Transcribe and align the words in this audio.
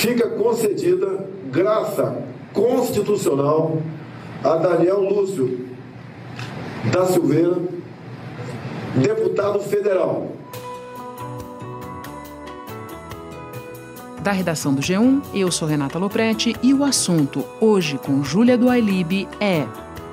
fica 0.00 0.30
concedida 0.30 1.26
graça 1.50 2.16
constitucional 2.54 3.82
a 4.42 4.56
Daniel 4.56 5.00
Lúcio 5.00 5.68
da 6.90 7.04
Silveira, 7.04 7.58
deputado 8.96 9.60
federal. 9.60 10.28
Da 14.22 14.32
redação 14.32 14.72
do 14.72 14.80
G1, 14.80 15.20
eu 15.34 15.52
sou 15.52 15.68
Renata 15.68 15.98
Loprete 15.98 16.56
e 16.62 16.72
o 16.72 16.82
assunto 16.82 17.44
hoje 17.60 17.98
com 17.98 18.24
Júlia 18.24 18.56
do 18.56 18.70
Ailib 18.70 19.28
é 19.38 19.66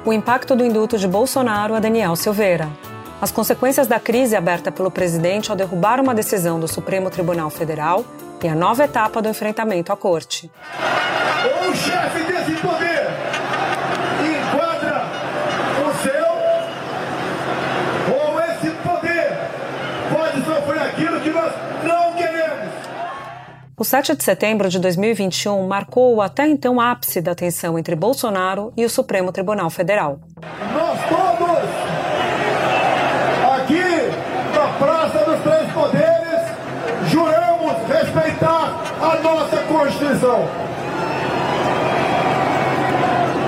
o 0.05 0.11
impacto 0.11 0.53
do 0.53 0.65
indulto 0.65 0.97
de 0.97 1.07
Bolsonaro 1.07 1.73
a 1.73 1.79
Daniel 1.79 2.17
Silveira. 2.17 2.69
As 3.21 3.31
consequências 3.31 3.87
da 3.87 4.01
crise 4.01 4.35
aberta 4.35 4.69
pelo 4.69 4.91
presidente 4.91 5.49
ao 5.49 5.55
derrubar 5.55 6.01
uma 6.01 6.13
decisão 6.13 6.59
do 6.59 6.67
Supremo 6.67 7.09
Tribunal 7.09 7.49
Federal 7.49 8.05
e 8.43 8.47
a 8.47 8.55
nova 8.55 8.83
etapa 8.83 9.21
do 9.21 9.29
enfrentamento 9.29 9.91
à 9.91 9.97
corte. 9.97 10.51
O 11.69 11.75
chefe 11.75 12.23
desse 12.23 12.61
poder 12.61 13.07
enquadra 14.21 15.05
o 15.81 15.93
seu 16.03 16.27
ou 18.13 18.39
esse 18.41 18.69
poder 18.77 19.37
pode 20.11 20.45
sofrer 20.45 20.81
aquilo 20.81 21.19
que 21.21 21.29
nós 21.29 21.53
não 21.83 22.13
queremos. 22.13 22.73
O 23.75 23.83
7 23.83 24.15
de 24.15 24.23
setembro 24.23 24.69
de 24.69 24.79
2021 24.79 25.67
marcou 25.67 26.15
o 26.15 26.21
até 26.21 26.47
então 26.47 26.79
ápice 26.79 27.21
da 27.21 27.33
tensão 27.33 27.77
entre 27.77 27.95
Bolsonaro 27.95 28.71
e 28.77 28.85
o 28.85 28.89
Supremo 28.89 29.31
Tribunal 29.31 29.69
Federal. 29.69 30.19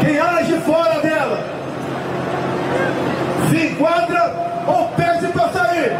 Quem 0.01 0.19
age 0.19 0.59
fora 0.59 0.99
dela 1.01 1.39
se 3.49 3.67
enquadra 3.67 4.65
ou 4.67 4.87
pede 4.89 5.33
para 5.33 5.49
sair. 5.49 5.91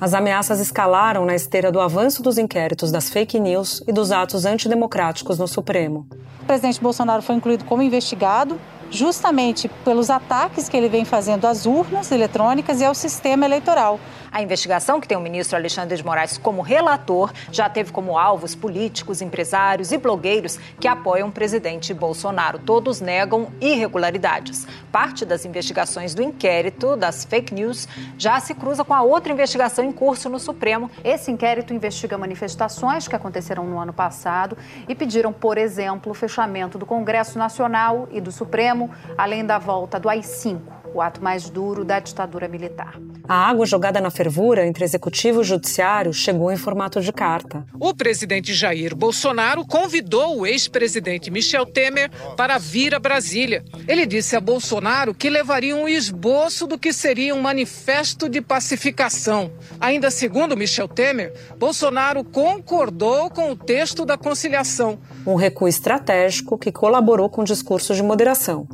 As 0.00 0.14
ameaças 0.14 0.58
escalaram 0.58 1.24
na 1.24 1.36
esteira 1.36 1.70
do 1.70 1.80
avanço 1.80 2.24
dos 2.24 2.36
inquéritos 2.36 2.90
das 2.90 3.08
fake 3.08 3.38
news 3.38 3.82
e 3.86 3.92
dos 3.92 4.10
atos 4.10 4.44
antidemocráticos 4.44 5.38
no 5.38 5.46
Supremo. 5.46 6.08
O 6.42 6.44
presidente 6.44 6.80
Bolsonaro 6.80 7.22
foi 7.22 7.36
incluído 7.36 7.64
como 7.64 7.82
investigado 7.82 8.58
justamente 8.90 9.68
pelos 9.84 10.10
ataques 10.10 10.68
que 10.68 10.76
ele 10.76 10.88
vem 10.88 11.04
fazendo 11.04 11.46
às 11.46 11.66
urnas 11.66 12.10
eletrônicas 12.10 12.80
e 12.80 12.84
ao 12.84 12.94
sistema 12.94 13.44
eleitoral. 13.44 13.98
A 14.34 14.42
investigação, 14.42 15.00
que 15.00 15.06
tem 15.06 15.16
o 15.16 15.20
ministro 15.20 15.56
Alexandre 15.56 15.96
de 15.96 16.04
Moraes 16.04 16.36
como 16.36 16.60
relator, 16.60 17.32
já 17.52 17.68
teve 17.68 17.92
como 17.92 18.18
alvos 18.18 18.52
políticos, 18.52 19.22
empresários 19.22 19.92
e 19.92 19.96
blogueiros 19.96 20.58
que 20.80 20.88
apoiam 20.88 21.28
o 21.28 21.32
presidente 21.32 21.94
Bolsonaro. 21.94 22.58
Todos 22.58 23.00
negam 23.00 23.52
irregularidades. 23.60 24.66
Parte 24.90 25.24
das 25.24 25.44
investigações 25.44 26.16
do 26.16 26.20
inquérito 26.20 26.96
das 26.96 27.24
fake 27.24 27.54
news 27.54 27.86
já 28.18 28.40
se 28.40 28.54
cruza 28.54 28.82
com 28.82 28.92
a 28.92 29.02
outra 29.02 29.32
investigação 29.32 29.84
em 29.84 29.92
curso 29.92 30.28
no 30.28 30.40
Supremo. 30.40 30.90
Esse 31.04 31.30
inquérito 31.30 31.72
investiga 31.72 32.18
manifestações 32.18 33.06
que 33.06 33.14
aconteceram 33.14 33.62
no 33.62 33.78
ano 33.78 33.92
passado 33.92 34.58
e 34.88 34.96
pediram, 34.96 35.32
por 35.32 35.56
exemplo, 35.56 36.10
o 36.10 36.14
fechamento 36.14 36.76
do 36.76 36.84
Congresso 36.84 37.38
Nacional 37.38 38.08
e 38.10 38.20
do 38.20 38.32
Supremo, 38.32 38.90
além 39.16 39.46
da 39.46 39.60
volta 39.60 40.00
do 40.00 40.08
AI-5 40.08 40.60
o 40.92 41.00
ato 41.00 41.20
mais 41.20 41.50
duro 41.50 41.84
da 41.84 41.98
ditadura 41.98 42.46
militar. 42.46 42.94
A 43.26 43.48
água 43.48 43.64
jogada 43.64 44.02
na 44.02 44.10
fervura 44.10 44.66
entre 44.66 44.84
executivo 44.84 45.40
e 45.40 45.44
judiciário 45.44 46.12
chegou 46.12 46.52
em 46.52 46.58
formato 46.58 47.00
de 47.00 47.10
carta. 47.10 47.64
O 47.80 47.94
presidente 47.94 48.52
Jair 48.52 48.94
Bolsonaro 48.94 49.64
convidou 49.64 50.40
o 50.40 50.46
ex-presidente 50.46 51.30
Michel 51.30 51.64
Temer 51.64 52.10
para 52.36 52.58
vir 52.58 52.94
a 52.94 52.98
Brasília. 52.98 53.64
Ele 53.88 54.04
disse 54.04 54.36
a 54.36 54.40
Bolsonaro 54.40 55.14
que 55.14 55.30
levaria 55.30 55.74
um 55.74 55.88
esboço 55.88 56.66
do 56.66 56.78
que 56.78 56.92
seria 56.92 57.34
um 57.34 57.40
manifesto 57.40 58.28
de 58.28 58.42
pacificação. 58.42 59.50
Ainda 59.80 60.10
segundo 60.10 60.54
Michel 60.54 60.86
Temer, 60.86 61.32
Bolsonaro 61.58 62.22
concordou 62.24 63.30
com 63.30 63.52
o 63.52 63.56
texto 63.56 64.04
da 64.04 64.18
conciliação. 64.18 64.98
Um 65.26 65.34
recuo 65.34 65.66
estratégico 65.66 66.58
que 66.58 66.70
colaborou 66.70 67.30
com 67.30 67.40
o 67.40 67.44
discurso 67.44 67.94
de 67.94 68.02
moderação. 68.02 68.68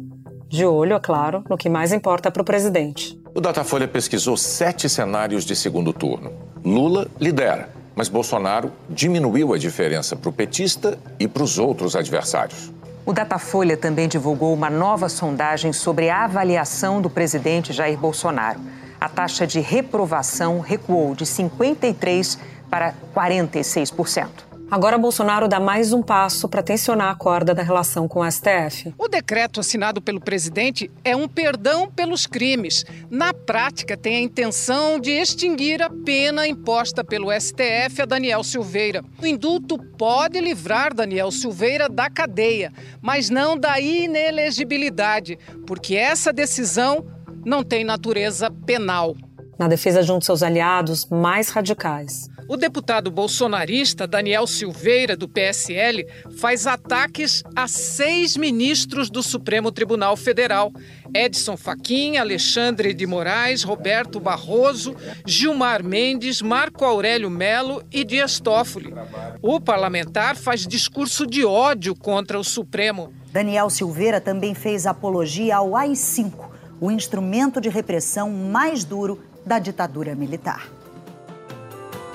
De 0.50 0.66
olho, 0.66 0.94
é 0.94 0.99
claro, 0.99 1.44
no 1.49 1.56
que 1.56 1.69
mais 1.69 1.93
importa 1.93 2.28
para 2.28 2.43
o 2.43 2.44
presidente. 2.44 3.16
O 3.33 3.41
Datafolha 3.41 3.87
pesquisou 3.87 4.37
sete 4.37 4.88
cenários 4.88 5.44
de 5.44 5.55
segundo 5.55 5.93
turno. 5.93 6.33
Lula 6.65 7.06
lidera, 7.21 7.69
mas 7.94 8.09
Bolsonaro 8.09 8.72
diminuiu 8.88 9.55
a 9.55 9.59
diferença 9.59 10.16
para 10.16 10.28
o 10.28 10.33
petista 10.33 10.99
e 11.21 11.28
para 11.28 11.44
os 11.44 11.56
outros 11.56 11.94
adversários. 11.94 12.72
O 13.06 13.12
Datafolha 13.12 13.77
também 13.77 14.09
divulgou 14.09 14.53
uma 14.53 14.69
nova 14.69 15.09
sondagem 15.09 15.72
sobre 15.72 16.11
a 16.11 16.25
avaliação 16.25 17.00
do 17.00 17.09
presidente 17.09 17.72
Jair 17.72 17.97
Bolsonaro. 17.97 18.59
A 19.00 19.09
taxa 19.09 19.47
de 19.47 19.61
reprovação 19.61 20.59
recuou 20.59 21.15
de 21.15 21.27
53% 21.27 22.38
para 22.69 22.93
46%. 23.15 24.50
Agora 24.70 24.97
Bolsonaro 24.97 25.48
dá 25.48 25.58
mais 25.58 25.92
um 25.92 26.00
passo 26.00 26.48
para 26.48 26.62
tensionar 26.62 27.10
a 27.10 27.14
corda 27.16 27.53
da 27.53 27.60
relação 27.60 28.06
com 28.06 28.20
o 28.20 28.31
STF. 28.31 28.94
O 28.97 29.08
decreto 29.08 29.58
assinado 29.58 30.00
pelo 30.00 30.20
presidente 30.20 30.88
é 31.03 31.16
um 31.16 31.26
perdão 31.26 31.91
pelos 31.91 32.25
crimes. 32.25 32.84
Na 33.10 33.34
prática, 33.34 33.97
tem 33.97 34.14
a 34.14 34.20
intenção 34.20 35.00
de 35.00 35.10
extinguir 35.10 35.82
a 35.82 35.91
pena 35.91 36.47
imposta 36.47 37.03
pelo 37.03 37.32
STF 37.32 38.03
a 38.03 38.04
Daniel 38.04 38.44
Silveira. 38.44 39.03
O 39.20 39.26
indulto 39.26 39.76
pode 39.98 40.41
livrar 40.41 40.94
Daniel 40.94 41.32
Silveira 41.32 41.88
da 41.88 42.08
cadeia, 42.08 42.72
mas 43.02 43.28
não 43.28 43.58
da 43.58 43.81
inelegibilidade, 43.81 45.37
porque 45.66 45.97
essa 45.97 46.32
decisão 46.32 47.04
não 47.44 47.64
tem 47.64 47.82
natureza 47.82 48.48
penal. 48.64 49.16
Na 49.58 49.66
defesa 49.66 50.00
junto 50.00 50.25
seus 50.25 50.44
aliados 50.44 51.06
mais 51.06 51.48
radicais. 51.48 52.31
O 52.50 52.56
deputado 52.56 53.12
bolsonarista 53.12 54.09
Daniel 54.09 54.44
Silveira, 54.44 55.16
do 55.16 55.28
PSL, 55.28 56.05
faz 56.37 56.66
ataques 56.66 57.44
a 57.55 57.69
seis 57.69 58.37
ministros 58.37 59.09
do 59.09 59.22
Supremo 59.22 59.71
Tribunal 59.71 60.16
Federal: 60.16 60.72
Edson 61.15 61.56
Fachin, 61.56 62.16
Alexandre 62.16 62.93
de 62.93 63.06
Moraes, 63.06 63.62
Roberto 63.62 64.19
Barroso, 64.19 64.97
Gilmar 65.25 65.84
Mendes, 65.84 66.43
Marco 66.43 66.84
Aurélio 66.84 67.31
Melo 67.31 67.84
e 67.88 68.03
Dias 68.03 68.41
Toffoli. 68.41 68.93
O 69.41 69.61
parlamentar 69.61 70.34
faz 70.34 70.67
discurso 70.67 71.28
de 71.28 71.44
ódio 71.44 71.94
contra 71.94 72.37
o 72.37 72.43
Supremo. 72.43 73.15
Daniel 73.31 73.71
Silveira 73.71 74.21
também 74.21 74.56
fez 74.56 74.88
apologia 74.88 75.55
ao 75.55 75.77
AI-5, 75.77 76.49
o 76.81 76.91
instrumento 76.91 77.61
de 77.61 77.69
repressão 77.69 78.28
mais 78.28 78.82
duro 78.82 79.22
da 79.47 79.61
ditadura 79.61 80.17
militar. 80.17 80.79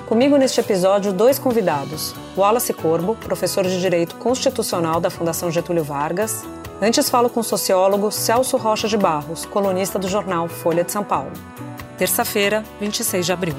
Comigo 0.06 0.36
neste 0.36 0.60
episódio, 0.60 1.12
dois 1.12 1.36
convidados: 1.36 2.14
Wallace 2.36 2.72
Corbo, 2.72 3.16
professor 3.16 3.64
de 3.64 3.80
Direito 3.80 4.14
Constitucional 4.14 5.00
da 5.00 5.10
Fundação 5.10 5.50
Getúlio 5.50 5.82
Vargas. 5.82 6.44
Antes 6.80 7.10
falo 7.10 7.28
com 7.28 7.40
o 7.40 7.44
sociólogo 7.44 8.12
Celso 8.12 8.56
Rocha 8.56 8.86
de 8.86 8.96
Barros, 8.96 9.44
colunista 9.44 9.98
do 9.98 10.06
jornal 10.06 10.46
Folha 10.46 10.84
de 10.84 10.92
São 10.92 11.02
Paulo. 11.02 11.32
Terça-feira, 11.98 12.62
26 12.78 13.26
de 13.26 13.32
abril. 13.32 13.56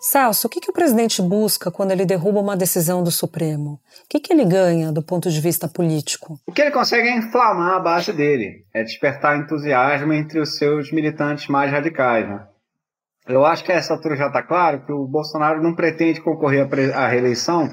Celso, 0.00 0.48
o 0.48 0.50
que, 0.50 0.60
que 0.60 0.70
o 0.70 0.72
presidente 0.72 1.22
busca 1.22 1.70
quando 1.70 1.92
ele 1.92 2.04
derruba 2.04 2.40
uma 2.40 2.56
decisão 2.56 3.04
do 3.04 3.12
Supremo? 3.12 3.78
O 4.04 4.08
que, 4.08 4.18
que 4.18 4.32
ele 4.32 4.44
ganha 4.44 4.90
do 4.90 5.02
ponto 5.02 5.30
de 5.30 5.40
vista 5.40 5.68
político? 5.68 6.40
O 6.44 6.52
que 6.52 6.60
ele 6.60 6.72
consegue 6.72 7.08
é 7.08 7.16
inflamar 7.16 7.76
a 7.76 7.80
base 7.80 8.12
dele, 8.12 8.64
é 8.74 8.82
despertar 8.82 9.38
entusiasmo 9.38 10.12
entre 10.12 10.40
os 10.40 10.56
seus 10.56 10.90
militantes 10.90 11.46
mais 11.46 11.70
radicais. 11.70 12.28
Né? 12.28 12.40
Eu 13.28 13.44
acho 13.44 13.64
que 13.64 13.72
a 13.72 13.74
essa 13.74 13.92
altura 13.92 14.16
já 14.16 14.28
está 14.28 14.42
claro 14.42 14.84
que 14.84 14.92
o 14.92 15.06
Bolsonaro 15.06 15.62
não 15.62 15.74
pretende 15.74 16.20
concorrer 16.20 16.68
à 16.94 17.08
reeleição 17.08 17.68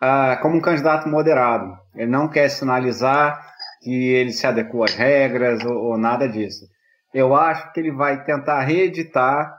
ah, 0.00 0.38
como 0.42 0.56
um 0.56 0.60
candidato 0.60 1.08
moderado. 1.08 1.72
Ele 1.94 2.10
não 2.10 2.28
quer 2.28 2.48
sinalizar 2.50 3.40
que 3.82 3.90
ele 3.90 4.32
se 4.32 4.46
adequou 4.46 4.84
às 4.84 4.94
regras 4.94 5.64
ou, 5.64 5.72
ou 5.72 5.98
nada 5.98 6.28
disso. 6.28 6.66
Eu 7.14 7.34
acho 7.34 7.72
que 7.72 7.80
ele 7.80 7.92
vai 7.92 8.22
tentar 8.24 8.60
reeditar 8.60 9.50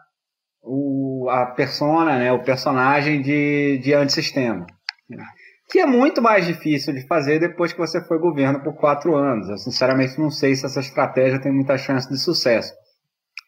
o, 0.61 1.27
a 1.31 1.47
persona, 1.47 2.19
né, 2.19 2.31
o 2.31 2.43
personagem 2.43 3.21
de, 3.21 3.79
de 3.79 3.93
antissistema. 3.93 4.67
Que 5.69 5.79
é 5.79 5.85
muito 5.85 6.21
mais 6.21 6.45
difícil 6.45 6.93
de 6.93 7.07
fazer 7.07 7.39
depois 7.39 7.73
que 7.73 7.79
você 7.79 7.99
foi 8.05 8.19
governo 8.19 8.61
por 8.63 8.75
quatro 8.75 9.15
anos. 9.15 9.49
Eu 9.49 9.57
sinceramente 9.57 10.19
não 10.19 10.29
sei 10.29 10.55
se 10.55 10.65
essa 10.65 10.79
estratégia 10.79 11.41
tem 11.41 11.51
muita 11.51 11.77
chance 11.77 12.07
de 12.07 12.19
sucesso. 12.19 12.71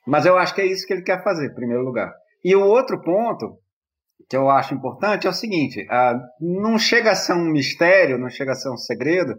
Mas 0.09 0.25
eu 0.25 0.37
acho 0.37 0.55
que 0.55 0.61
é 0.61 0.65
isso 0.65 0.85
que 0.87 0.93
ele 0.93 1.03
quer 1.03 1.23
fazer, 1.23 1.47
em 1.47 1.53
primeiro 1.53 1.83
lugar. 1.83 2.11
E 2.43 2.55
o 2.55 2.65
outro 2.65 2.99
ponto 3.01 3.59
que 4.27 4.35
eu 4.35 4.49
acho 4.49 4.73
importante 4.73 5.27
é 5.27 5.29
o 5.29 5.33
seguinte: 5.33 5.81
uh, 5.83 6.19
não 6.41 6.77
chega 6.77 7.11
a 7.11 7.15
ser 7.15 7.33
um 7.33 7.51
mistério, 7.51 8.17
não 8.17 8.29
chega 8.29 8.51
a 8.51 8.55
ser 8.55 8.69
um 8.69 8.77
segredo 8.77 9.35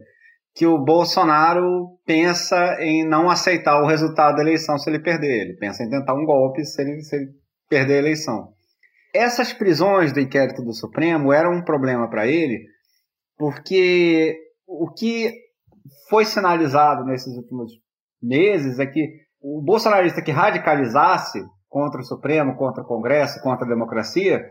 que 0.54 0.66
o 0.66 0.78
Bolsonaro 0.78 1.98
pensa 2.04 2.76
em 2.80 3.06
não 3.06 3.30
aceitar 3.30 3.80
o 3.82 3.86
resultado 3.86 4.36
da 4.36 4.42
eleição 4.42 4.78
se 4.78 4.90
ele 4.90 5.00
perder. 5.00 5.42
Ele 5.42 5.56
pensa 5.56 5.82
em 5.82 5.88
tentar 5.90 6.14
um 6.14 6.24
golpe 6.24 6.64
se 6.64 6.80
ele, 6.82 7.02
se 7.02 7.16
ele 7.16 7.26
perder 7.68 7.94
a 7.94 7.98
eleição. 7.98 8.52
essas 9.14 9.52
prisões 9.52 10.12
do 10.12 10.20
inquérito 10.20 10.62
do 10.62 10.72
Supremo 10.72 11.32
eram 11.32 11.52
um 11.52 11.64
problema 11.64 12.08
para 12.08 12.26
ele, 12.26 12.64
porque 13.36 14.36
o 14.66 14.92
que 14.92 15.32
foi 16.08 16.24
sinalizado 16.24 17.04
nesses 17.04 17.36
últimos 17.36 17.72
meses 18.22 18.78
é 18.78 18.86
que 18.86 19.08
o 19.40 19.62
bolsonarista 19.62 20.22
que 20.22 20.30
radicalizasse 20.30 21.42
contra 21.68 22.00
o 22.00 22.04
Supremo, 22.04 22.56
contra 22.56 22.82
o 22.82 22.86
Congresso, 22.86 23.40
contra 23.42 23.64
a 23.64 23.68
democracia, 23.68 24.44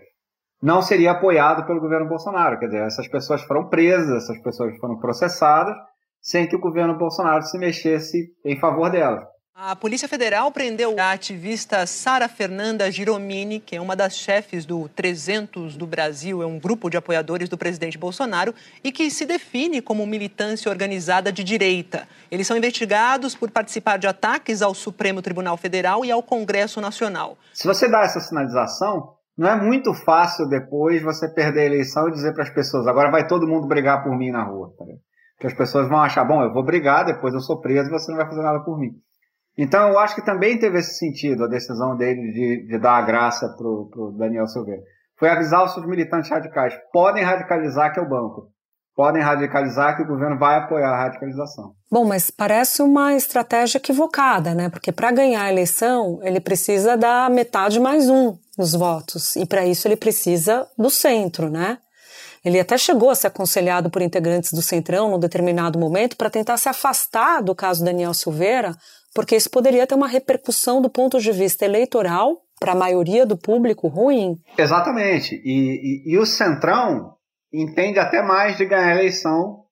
não 0.62 0.82
seria 0.82 1.12
apoiado 1.12 1.66
pelo 1.66 1.80
governo 1.80 2.08
Bolsonaro. 2.08 2.60
Quer 2.60 2.66
dizer, 2.68 2.82
essas 2.86 3.08
pessoas 3.08 3.42
foram 3.44 3.70
presas, 3.70 4.24
essas 4.24 4.42
pessoas 4.42 4.76
foram 4.78 4.98
processadas, 4.98 5.76
sem 6.22 6.48
que 6.48 6.56
o 6.56 6.60
governo 6.60 6.98
Bolsonaro 6.98 7.44
se 7.44 7.58
mexesse 7.58 8.34
em 8.44 8.60
favor 8.60 8.90
delas. 8.90 9.24
A 9.62 9.76
Polícia 9.76 10.08
Federal 10.08 10.50
prendeu 10.54 10.96
a 10.98 11.12
ativista 11.12 11.86
Sara 11.86 12.30
Fernanda 12.30 12.90
Giromini, 12.90 13.60
que 13.60 13.76
é 13.76 13.82
uma 13.82 13.94
das 13.94 14.16
chefes 14.16 14.66
do 14.66 14.88
300 14.88 15.76
do 15.76 15.86
Brasil, 15.86 16.42
é 16.42 16.46
um 16.46 16.58
grupo 16.58 16.90
de 16.90 16.96
apoiadores 16.96 17.50
do 17.50 17.58
presidente 17.58 17.98
Bolsonaro 17.98 18.56
e 18.82 18.90
que 18.90 19.12
se 19.12 19.26
define 19.26 19.82
como 19.82 20.08
militância 20.08 20.72
organizada 20.72 21.30
de 21.30 21.44
direita. 21.44 22.08
Eles 22.32 22.48
são 22.48 22.56
investigados 22.56 23.36
por 23.36 23.52
participar 23.52 23.98
de 23.98 24.08
ataques 24.08 24.62
ao 24.62 24.74
Supremo 24.74 25.22
Tribunal 25.22 25.58
Federal 25.58 26.06
e 26.06 26.12
ao 26.12 26.24
Congresso 26.24 26.80
Nacional. 26.80 27.38
Se 27.54 27.68
você 27.68 27.90
dá 27.90 28.04
essa 28.04 28.22
sinalização, 28.22 29.16
não 29.38 29.50
é 29.50 29.62
muito 29.62 29.94
fácil 29.94 30.48
depois 30.48 31.04
você 31.04 31.28
perder 31.28 31.64
a 31.64 31.66
eleição 31.66 32.08
e 32.08 32.14
dizer 32.14 32.34
para 32.34 32.44
as 32.44 32.50
pessoas: 32.50 32.88
agora 32.88 33.12
vai 33.12 33.28
todo 33.28 33.46
mundo 33.46 33.68
brigar 33.68 34.06
por 34.06 34.18
mim 34.18 34.32
na 34.32 34.42
rua. 34.42 34.74
Tá 34.78 34.86
Porque 35.34 35.48
as 35.48 35.54
pessoas 35.54 35.90
vão 35.90 36.00
achar: 36.00 36.24
bom, 36.24 36.42
eu 36.44 36.54
vou 36.54 36.64
brigar, 36.64 37.04
depois 37.04 37.34
eu 37.34 37.42
sou 37.42 37.60
preso 37.60 37.90
e 37.90 37.92
você 37.92 38.10
não 38.10 38.20
vai 38.20 38.26
fazer 38.26 38.42
nada 38.42 38.62
por 38.62 38.80
mim. 38.80 38.92
Então, 39.62 39.90
eu 39.90 40.00
acho 40.00 40.16
que 40.16 40.24
também 40.24 40.58
teve 40.58 40.80
esse 40.80 40.98
sentido 40.98 41.44
a 41.44 41.48
decisão 41.48 41.98
dele 41.98 42.32
de, 42.32 42.66
de 42.66 42.80
dar 42.80 42.94
a 42.94 43.02
graça 43.02 43.46
para 43.58 43.68
o 43.68 44.16
Daniel 44.18 44.48
Silveira. 44.48 44.82
Foi 45.18 45.28
avisar 45.28 45.66
os 45.66 45.74
seus 45.74 45.86
militantes 45.86 46.30
radicais: 46.30 46.74
podem 46.94 47.26
radicalizar 47.26 47.94
que 47.94 48.00
é 48.00 48.02
o 48.02 48.08
banco. 48.08 48.48
Podem 48.96 49.22
radicalizar 49.22 49.98
que 49.98 50.04
o 50.04 50.08
governo 50.08 50.40
vai 50.40 50.58
apoiar 50.58 50.92
a 50.92 51.04
radicalização. 51.04 51.74
Bom, 51.92 52.06
mas 52.06 52.32
parece 52.32 52.82
uma 52.82 53.14
estratégia 53.14 53.80
equivocada, 53.80 54.56
né? 54.56 54.70
Porque 54.70 54.94
para 54.94 55.12
ganhar 55.12 55.44
a 55.44 55.52
eleição, 55.52 56.20
ele 56.22 56.40
precisa 56.40 56.96
dar 56.96 57.30
metade 57.30 57.82
mais 57.82 58.10
um 58.10 58.38
nos 58.58 58.74
votos. 58.74 59.36
E 59.36 59.46
para 59.46 59.66
isso 59.66 59.90
ele 59.90 59.98
precisa 59.98 60.66
do 60.78 60.90
centro, 60.90 61.50
né? 61.50 61.80
Ele 62.44 62.60
até 62.60 62.78
chegou 62.78 63.10
a 63.10 63.16
ser 63.16 63.28
aconselhado 63.28 63.90
por 63.90 64.02
integrantes 64.02 64.54
do 64.54 64.62
Centrão 64.62 65.12
num 65.12 65.20
determinado 65.20 65.78
momento 65.78 66.16
para 66.16 66.30
tentar 66.30 66.58
se 66.58 66.70
afastar 66.70 67.42
do 67.42 67.54
caso 67.54 67.84
Daniel 67.84 68.14
Silveira, 68.14 68.76
porque 69.14 69.36
isso 69.36 69.50
poderia 69.50 69.88
ter 69.88 69.96
uma 69.96 70.08
repercussão 70.08 70.82
do 70.82 70.90
ponto 70.90 71.20
de 71.20 71.32
vista 71.32 71.66
eleitoral 71.66 72.42
para 72.60 72.74
a 72.74 72.76
maioria 72.76 73.26
do 73.26 73.38
público 73.38 73.88
ruim. 73.88 74.36
Exatamente. 74.58 75.36
E, 75.44 76.12
e, 76.12 76.14
e, 76.14 76.18
o 76.18 76.26
Centrão 76.26 77.16
entende 77.54 78.00
até 78.00 78.22
mais 78.22 78.58
de 78.58 78.66
ganhar 78.66 78.90
a 78.90 78.96
eleição 78.96 79.64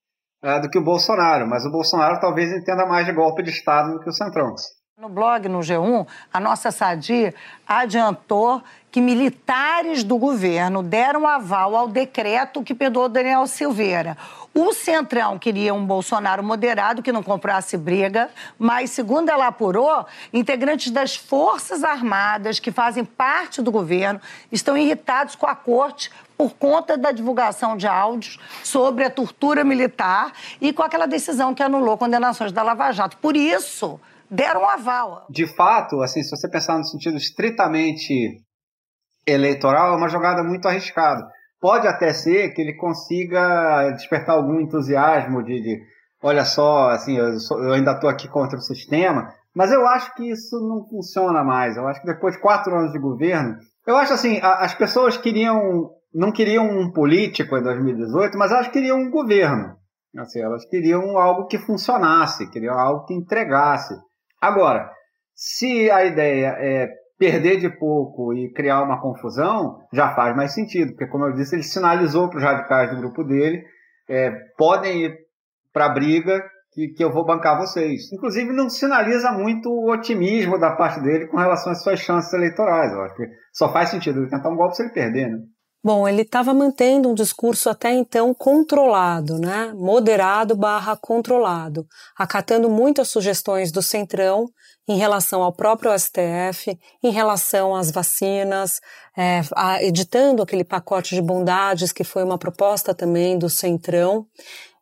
é, 0.42 0.60
do 0.60 0.70
que 0.70 0.78
o 0.78 0.84
Bolsonaro, 0.84 1.46
mas 1.46 1.64
o 1.64 1.70
Bolsonaro 1.70 2.18
talvez 2.20 2.50
entenda 2.50 2.86
mais 2.86 3.06
de 3.06 3.12
golpe 3.12 3.42
de 3.42 3.50
Estado 3.50 3.92
do 3.92 4.00
que 4.00 4.08
o 4.08 4.12
Centrão. 4.12 4.54
No 5.00 5.08
blog, 5.08 5.48
no 5.48 5.60
G1, 5.60 6.08
a 6.32 6.40
nossa 6.40 6.72
Sadi 6.72 7.32
adiantou 7.64 8.60
que 8.90 9.00
militares 9.00 10.02
do 10.02 10.18
governo 10.18 10.82
deram 10.82 11.24
aval 11.24 11.76
ao 11.76 11.86
decreto 11.86 12.64
que 12.64 12.74
perdoou 12.74 13.08
Daniel 13.08 13.46
Silveira. 13.46 14.18
O 14.52 14.72
Centrão 14.72 15.38
queria 15.38 15.72
um 15.72 15.86
Bolsonaro 15.86 16.42
moderado 16.42 17.00
que 17.00 17.12
não 17.12 17.22
comprasse 17.22 17.76
briga, 17.76 18.28
mas, 18.58 18.90
segundo 18.90 19.28
ela 19.28 19.46
apurou, 19.46 20.04
integrantes 20.32 20.90
das 20.90 21.14
Forças 21.14 21.84
Armadas 21.84 22.58
que 22.58 22.72
fazem 22.72 23.04
parte 23.04 23.62
do 23.62 23.70
governo 23.70 24.20
estão 24.50 24.76
irritados 24.76 25.36
com 25.36 25.46
a 25.46 25.54
corte 25.54 26.10
por 26.36 26.54
conta 26.54 26.98
da 26.98 27.12
divulgação 27.12 27.76
de 27.76 27.86
áudios 27.86 28.40
sobre 28.64 29.04
a 29.04 29.10
tortura 29.10 29.62
militar 29.62 30.32
e 30.60 30.72
com 30.72 30.82
aquela 30.82 31.06
decisão 31.06 31.54
que 31.54 31.62
anulou 31.62 31.96
condenações 31.96 32.50
da 32.50 32.64
Lava 32.64 32.90
Jato. 32.90 33.16
Por 33.18 33.36
isso, 33.36 34.00
deram 34.30 34.62
um 34.62 34.68
aval. 34.68 35.26
De 35.30 35.46
fato, 35.46 36.02
assim, 36.02 36.22
se 36.22 36.30
você 36.30 36.48
pensar 36.48 36.78
no 36.78 36.84
sentido 36.84 37.16
estritamente 37.16 38.42
eleitoral, 39.26 39.92
é 39.92 39.96
uma 39.96 40.08
jogada 40.08 40.42
muito 40.42 40.66
arriscada. 40.66 41.26
Pode 41.60 41.86
até 41.86 42.12
ser 42.12 42.52
que 42.54 42.62
ele 42.62 42.74
consiga 42.74 43.90
despertar 43.90 44.36
algum 44.36 44.60
entusiasmo 44.60 45.42
de, 45.42 45.60
de 45.60 45.80
olha 46.22 46.44
só, 46.44 46.90
assim, 46.90 47.16
eu, 47.16 47.38
sou, 47.40 47.62
eu 47.62 47.72
ainda 47.72 47.92
estou 47.92 48.08
aqui 48.08 48.28
contra 48.28 48.58
o 48.58 48.62
sistema, 48.62 49.28
mas 49.54 49.72
eu 49.72 49.86
acho 49.86 50.14
que 50.14 50.30
isso 50.30 50.56
não 50.60 50.86
funciona 50.88 51.42
mais. 51.42 51.76
Eu 51.76 51.86
acho 51.88 52.00
que 52.00 52.06
depois 52.06 52.34
de 52.34 52.40
quatro 52.40 52.74
anos 52.76 52.92
de 52.92 52.98
governo, 52.98 53.56
eu 53.86 53.96
acho 53.96 54.12
assim, 54.12 54.38
a, 54.40 54.64
as 54.64 54.74
pessoas 54.74 55.16
queriam, 55.16 55.90
não 56.14 56.30
queriam 56.30 56.64
um 56.64 56.92
político 56.92 57.56
em 57.56 57.62
2018, 57.62 58.38
mas 58.38 58.52
elas 58.52 58.68
queriam 58.68 58.98
um 58.98 59.10
governo. 59.10 59.76
Assim, 60.16 60.40
elas 60.40 60.64
queriam 60.64 61.18
algo 61.18 61.46
que 61.46 61.58
funcionasse, 61.58 62.50
queriam 62.50 62.78
algo 62.78 63.04
que 63.04 63.14
entregasse. 63.14 63.94
Agora, 64.40 64.90
se 65.34 65.90
a 65.90 66.04
ideia 66.04 66.56
é 66.58 66.88
perder 67.18 67.58
de 67.58 67.68
pouco 67.68 68.32
e 68.32 68.52
criar 68.52 68.82
uma 68.82 69.00
confusão, 69.00 69.80
já 69.92 70.14
faz 70.14 70.36
mais 70.36 70.54
sentido, 70.54 70.92
porque, 70.92 71.08
como 71.08 71.24
eu 71.24 71.32
disse, 71.32 71.56
ele 71.56 71.62
sinalizou 71.62 72.28
para 72.28 72.38
os 72.38 72.44
radicais 72.44 72.90
do 72.90 72.96
grupo 72.96 73.24
dele: 73.24 73.64
é, 74.08 74.30
podem 74.56 75.04
ir 75.06 75.18
para 75.72 75.86
a 75.86 75.88
briga 75.90 76.42
que, 76.72 76.88
que 76.88 77.02
eu 77.02 77.12
vou 77.12 77.24
bancar 77.24 77.58
vocês. 77.58 78.12
Inclusive, 78.12 78.52
não 78.52 78.70
sinaliza 78.70 79.32
muito 79.32 79.68
o 79.68 79.90
otimismo 79.90 80.58
da 80.58 80.76
parte 80.76 81.00
dele 81.00 81.26
com 81.26 81.36
relação 81.36 81.72
às 81.72 81.82
suas 81.82 81.98
chances 81.98 82.32
eleitorais. 82.32 82.92
Eu 82.92 83.02
acho 83.02 83.16
que 83.16 83.28
só 83.52 83.72
faz 83.72 83.88
sentido 83.90 84.20
ele 84.20 84.30
tentar 84.30 84.48
um 84.48 84.56
golpe 84.56 84.76
se 84.76 84.82
ele 84.82 84.92
perder, 84.92 85.28
né? 85.30 85.38
Bom, 85.88 86.06
ele 86.06 86.20
estava 86.20 86.52
mantendo 86.52 87.08
um 87.08 87.14
discurso 87.14 87.70
até 87.70 87.90
então 87.94 88.34
controlado, 88.34 89.38
né? 89.38 89.72
Moderado 89.74 90.54
barra 90.54 90.94
controlado, 90.94 91.86
acatando 92.14 92.68
muitas 92.68 93.08
sugestões 93.08 93.72
do 93.72 93.80
Centrão 93.80 94.50
em 94.86 94.98
relação 94.98 95.42
ao 95.42 95.50
próprio 95.50 95.98
STF, 95.98 96.78
em 97.02 97.10
relação 97.10 97.74
às 97.74 97.90
vacinas, 97.90 98.82
é, 99.16 99.40
a, 99.56 99.82
editando 99.82 100.42
aquele 100.42 100.62
pacote 100.62 101.14
de 101.14 101.22
bondades 101.22 101.90
que 101.90 102.04
foi 102.04 102.22
uma 102.22 102.36
proposta 102.36 102.92
também 102.92 103.38
do 103.38 103.48
Centrão. 103.48 104.26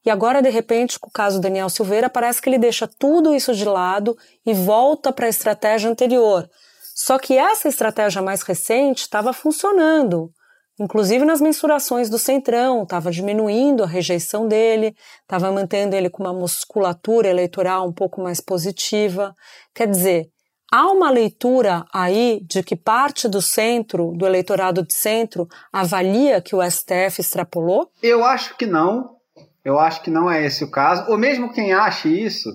E 0.05 0.11
agora, 0.11 0.43
de 0.43 0.51
repente, 0.51 0.99
com 0.99 1.09
o 1.09 1.13
caso 1.13 1.41
Daniel 1.41 1.69
Silveira, 1.69 2.11
parece 2.11 2.43
que 2.43 2.49
ele 2.49 2.59
deixa 2.59 2.91
tudo 2.99 3.33
isso 3.33 3.55
de 3.55 3.65
lado 3.65 4.19
e 4.45 4.53
volta 4.53 5.13
para 5.13 5.27
a 5.27 5.31
estratégia 5.31 5.89
anterior. 5.89 6.51
Só 6.97 7.17
que 7.17 7.39
essa 7.39 7.69
estratégia 7.69 8.21
mais 8.21 8.43
recente 8.43 9.03
estava 9.03 9.33
funcionando. 9.33 10.33
Inclusive 10.79 11.25
nas 11.25 11.41
mensurações 11.41 12.11
do 12.11 12.19
Centrão, 12.19 12.83
estava 12.83 13.11
diminuindo 13.11 13.83
a 13.83 13.87
rejeição 13.87 14.47
dele, 14.47 14.95
estava 15.23 15.51
mantendo 15.51 15.97
ele 15.97 16.11
com 16.11 16.23
uma 16.23 16.35
musculatura 16.35 17.29
eleitoral 17.29 17.89
um 17.89 17.93
pouco 17.93 18.23
mais 18.23 18.43
positiva. 18.43 19.35
Quer 19.75 19.89
dizer, 19.89 20.29
há 20.71 20.91
uma 20.93 21.11
leitura 21.11 21.87
aí 21.95 22.41
de 22.45 22.63
que 22.63 22.77
parte 22.77 23.27
do 23.27 23.41
centro, 23.41 24.13
do 24.17 24.27
eleitorado 24.27 24.83
de 24.83 24.93
centro, 24.93 25.49
avalia 25.73 26.43
que 26.43 26.55
o 26.55 26.63
STF 26.63 27.21
extrapolou? 27.21 27.91
Eu 28.03 28.23
acho 28.23 28.55
que 28.59 28.67
não. 28.67 29.17
Eu 29.65 29.81
acho 29.81 30.03
que 30.03 30.11
não 30.11 30.31
é 30.31 30.45
esse 30.45 30.63
o 30.63 30.71
caso. 30.71 31.11
Ou 31.11 31.17
mesmo 31.17 31.55
quem 31.55 31.73
acha 31.73 32.07
isso, 32.07 32.51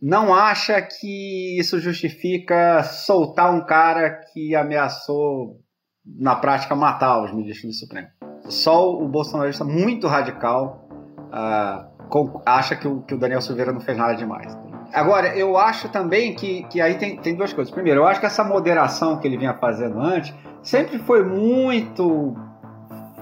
não 0.00 0.34
acha 0.34 0.80
que 0.82 1.58
isso 1.58 1.80
justifica 1.80 2.82
soltar 2.82 3.50
um 3.50 3.64
cara 3.64 4.20
que 4.30 4.54
ameaçou 4.54 5.63
na 6.06 6.36
prática, 6.36 6.74
matar 6.74 7.22
os 7.22 7.32
ministros 7.32 7.74
do 7.74 7.78
Supremo. 7.78 8.08
Só 8.48 8.92
o 8.92 9.08
bolsonarista 9.08 9.64
muito 9.64 10.06
radical 10.06 10.86
uh, 11.32 12.42
acha 12.44 12.76
que 12.76 12.86
o, 12.86 13.00
que 13.02 13.14
o, 13.14 13.18
Daniel 13.18 13.40
Silveira 13.40 13.72
não 13.72 13.80
fez 13.80 13.96
nada 13.96 14.14
demais. 14.14 14.56
Agora, 14.92 15.36
eu 15.36 15.56
acho 15.56 15.88
também 15.88 16.34
que, 16.34 16.62
que 16.64 16.80
aí 16.80 16.94
tem, 16.94 17.16
tem 17.16 17.34
duas 17.34 17.52
coisas. 17.52 17.72
Primeiro, 17.72 18.00
eu 18.00 18.06
acho 18.06 18.20
que 18.20 18.26
essa 18.26 18.44
moderação 18.44 19.18
que 19.18 19.26
ele 19.26 19.38
vinha 19.38 19.54
fazendo 19.54 19.98
antes 19.98 20.32
sempre 20.62 20.98
foi 20.98 21.24
muito 21.24 22.36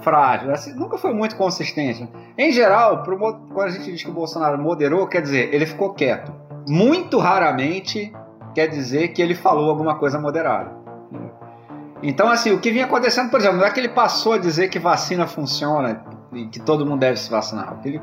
frágil, 0.02 0.50
assim, 0.50 0.74
nunca 0.74 0.98
foi 0.98 1.14
muito 1.14 1.36
consistente. 1.36 2.08
Em 2.36 2.50
geral, 2.50 3.02
pro, 3.04 3.16
quando 3.18 3.68
a 3.68 3.70
gente 3.70 3.90
diz 3.92 4.02
que 4.02 4.10
o 4.10 4.12
Bolsonaro 4.12 4.60
moderou, 4.60 5.06
quer 5.06 5.22
dizer, 5.22 5.54
ele 5.54 5.64
ficou 5.64 5.94
quieto. 5.94 6.34
Muito 6.68 7.18
raramente 7.18 8.12
quer 8.54 8.66
dizer 8.66 9.08
que 9.08 9.22
ele 9.22 9.34
falou 9.34 9.70
alguma 9.70 9.96
coisa 9.96 10.18
moderada. 10.18 10.81
Então, 12.02 12.28
assim, 12.28 12.50
o 12.50 12.58
que 12.58 12.70
vinha 12.70 12.84
acontecendo, 12.84 13.30
por 13.30 13.38
exemplo, 13.38 13.58
não 13.58 13.64
é 13.64 13.70
que 13.70 13.78
ele 13.78 13.88
passou 13.88 14.32
a 14.32 14.38
dizer 14.38 14.68
que 14.68 14.78
vacina 14.78 15.26
funciona 15.26 16.04
e 16.32 16.46
que 16.46 16.58
todo 16.58 16.84
mundo 16.84 17.00
deve 17.00 17.16
se 17.16 17.30
vacinar. 17.30 17.78
Ele... 17.84 18.00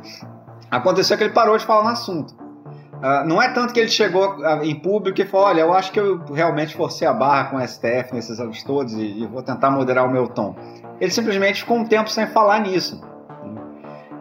Aconteceu 0.72 1.18
que 1.18 1.24
ele 1.24 1.34
parou 1.34 1.58
de 1.58 1.66
falar 1.66 1.84
no 1.84 1.90
assunto. 1.90 2.34
Uh, 2.34 3.26
não 3.26 3.42
é 3.42 3.50
tanto 3.54 3.74
que 3.74 3.80
ele 3.80 3.90
chegou 3.90 4.38
uh, 4.40 4.64
em 4.64 4.76
público 4.76 5.22
e 5.22 5.26
falou: 5.26 5.48
olha, 5.48 5.62
eu 5.62 5.74
acho 5.74 5.92
que 5.92 6.00
eu 6.00 6.22
realmente 6.34 6.76
forcei 6.76 7.08
a 7.08 7.14
barra 7.14 7.46
com 7.46 7.56
o 7.56 7.66
STF 7.66 8.14
nesses 8.14 8.40
anos 8.40 8.62
todos 8.62 8.94
e, 8.94 9.24
e, 9.24 9.26
vou 9.26 9.42
tentar 9.42 9.72
moderar 9.72 10.06
o 10.06 10.12
meu 10.12 10.28
tom. 10.28 10.56
Ele 11.00 11.10
simplesmente 11.10 11.62
ficou 11.62 11.78
um 11.78 11.86
tempo 11.86 12.10
sem 12.10 12.28
falar 12.28 12.60
nisso. 12.60 13.02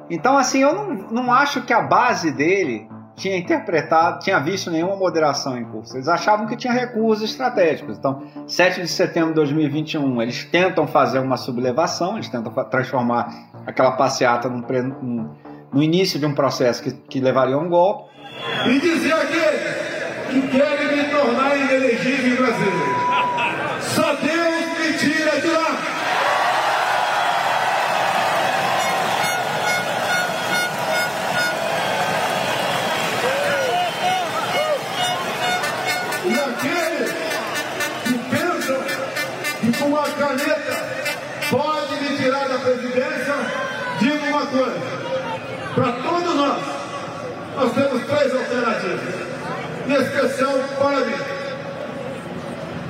Então, 0.08 0.38
assim, 0.38 0.60
eu 0.60 0.72
não, 0.72 0.94
não 1.10 1.32
acho 1.32 1.62
que 1.62 1.72
a 1.72 1.82
base 1.82 2.30
dele 2.30 2.88
tinha 3.18 3.36
interpretado, 3.36 4.20
tinha 4.20 4.38
visto 4.38 4.70
nenhuma 4.70 4.96
moderação 4.96 5.58
em 5.58 5.64
curso. 5.64 5.96
Eles 5.96 6.08
achavam 6.08 6.46
que 6.46 6.56
tinha 6.56 6.72
recursos 6.72 7.28
estratégicos. 7.28 7.98
Então, 7.98 8.22
7 8.46 8.80
de 8.80 8.88
setembro 8.88 9.30
de 9.30 9.34
2021, 9.34 10.22
eles 10.22 10.44
tentam 10.44 10.86
fazer 10.86 11.18
uma 11.18 11.36
sublevação, 11.36 12.14
eles 12.14 12.28
tentam 12.28 12.52
transformar 12.64 13.50
aquela 13.66 13.92
passeata 13.92 14.48
num, 14.48 14.64
num, 15.02 15.30
no 15.72 15.82
início 15.82 16.18
de 16.18 16.24
um 16.24 16.34
processo 16.34 16.82
que, 16.82 16.92
que 16.92 17.20
levaria 17.20 17.56
a 17.56 17.58
um 17.58 17.68
golpe. 17.68 18.08
E 18.66 18.78
dizer 18.78 19.12
aqueles 19.12 19.88
que 20.30 20.48
querem 20.48 20.96
me 20.96 21.04
tornar 21.10 21.56
inelegível 21.56 22.46
em 22.46 22.97
três 48.18 48.34
alternativas. 48.34 49.14
Em 49.86 49.92
especial 49.92 50.52
para 50.76 51.04
mim. 51.04 51.12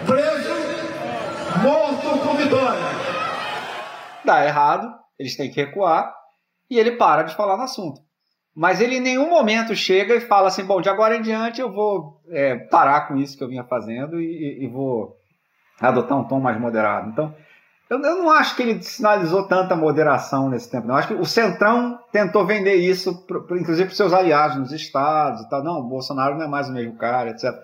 Preso, 0.06 1.62
morto 1.62 2.18
com 2.26 2.34
vitória. 2.34 2.80
Dá 4.24 4.44
errado, 4.44 4.94
eles 5.18 5.36
têm 5.36 5.50
que 5.50 5.60
recuar 5.60 6.14
e 6.70 6.78
ele 6.78 6.92
para 6.92 7.22
de 7.22 7.36
falar 7.36 7.56
no 7.56 7.62
assunto. 7.62 8.00
Mas 8.56 8.80
ele 8.80 8.96
em 8.96 9.00
nenhum 9.00 9.28
momento 9.28 9.74
chega 9.76 10.14
e 10.14 10.20
fala 10.20 10.48
assim: 10.48 10.64
bom, 10.64 10.80
de 10.80 10.88
agora 10.88 11.16
em 11.16 11.22
diante 11.22 11.60
eu 11.60 11.72
vou 11.72 12.20
é, 12.30 12.56
parar 12.56 13.06
com 13.06 13.16
isso 13.16 13.36
que 13.36 13.44
eu 13.44 13.48
vinha 13.48 13.64
fazendo 13.64 14.20
e, 14.20 14.64
e, 14.64 14.66
vou 14.66 15.16
adotar 15.80 16.18
um 16.18 16.24
tom 16.24 16.40
mais 16.40 16.58
moderado. 16.58 17.08
Então, 17.10 17.34
eu, 17.90 17.98
eu, 18.02 18.18
não 18.18 18.30
acho 18.30 18.54
que 18.54 18.62
ele 18.62 18.82
sinalizou 18.82 19.48
tanta 19.48 19.74
moderação 19.74 20.48
nesse 20.48 20.70
tempo. 20.70 20.86
Não. 20.86 20.94
Eu 20.94 20.98
acho 20.98 21.08
que 21.08 21.14
o 21.14 21.24
Centrão 21.24 21.98
tentou 22.12 22.46
vender 22.46 22.74
isso, 22.74 23.26
pro, 23.26 23.44
pro, 23.44 23.58
inclusive 23.58 23.88
para 23.88 23.96
seus 23.96 24.12
aliados 24.12 24.58
nos 24.58 24.72
estados 24.72 25.42
e 25.42 25.48
tal. 25.48 25.64
Não, 25.64 25.80
o 25.80 25.88
Bolsonaro 25.88 26.36
não 26.36 26.44
é 26.44 26.48
mais 26.48 26.68
o 26.68 26.72
mesmo 26.72 26.96
cara, 26.96 27.30
etc. 27.30 27.54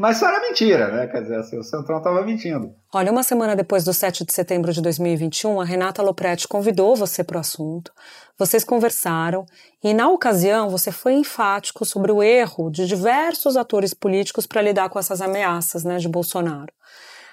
Mas 0.00 0.16
isso 0.16 0.24
era 0.24 0.40
mentira, 0.40 0.88
né? 0.88 1.06
Quer 1.08 1.20
dizer, 1.20 1.36
assim, 1.36 1.58
o 1.58 1.62
Centrão 1.62 1.98
estava 1.98 2.22
mentindo. 2.22 2.74
Olha, 2.90 3.12
uma 3.12 3.22
semana 3.22 3.54
depois 3.54 3.84
do 3.84 3.92
7 3.92 4.24
de 4.24 4.32
setembro 4.32 4.72
de 4.72 4.80
2021, 4.80 5.60
a 5.60 5.64
Renata 5.64 6.02
Lopretti 6.02 6.48
convidou 6.48 6.96
você 6.96 7.22
para 7.22 7.36
o 7.36 7.40
assunto. 7.40 7.92
Vocês 8.38 8.64
conversaram 8.64 9.44
e, 9.84 9.92
na 9.92 10.08
ocasião, 10.08 10.70
você 10.70 10.90
foi 10.90 11.12
enfático 11.12 11.84
sobre 11.84 12.10
o 12.10 12.22
erro 12.22 12.70
de 12.70 12.86
diversos 12.86 13.58
atores 13.58 13.92
políticos 13.92 14.46
para 14.46 14.62
lidar 14.62 14.88
com 14.88 14.98
essas 14.98 15.20
ameaças 15.20 15.84
né, 15.84 15.98
de 15.98 16.08
Bolsonaro. 16.08 16.72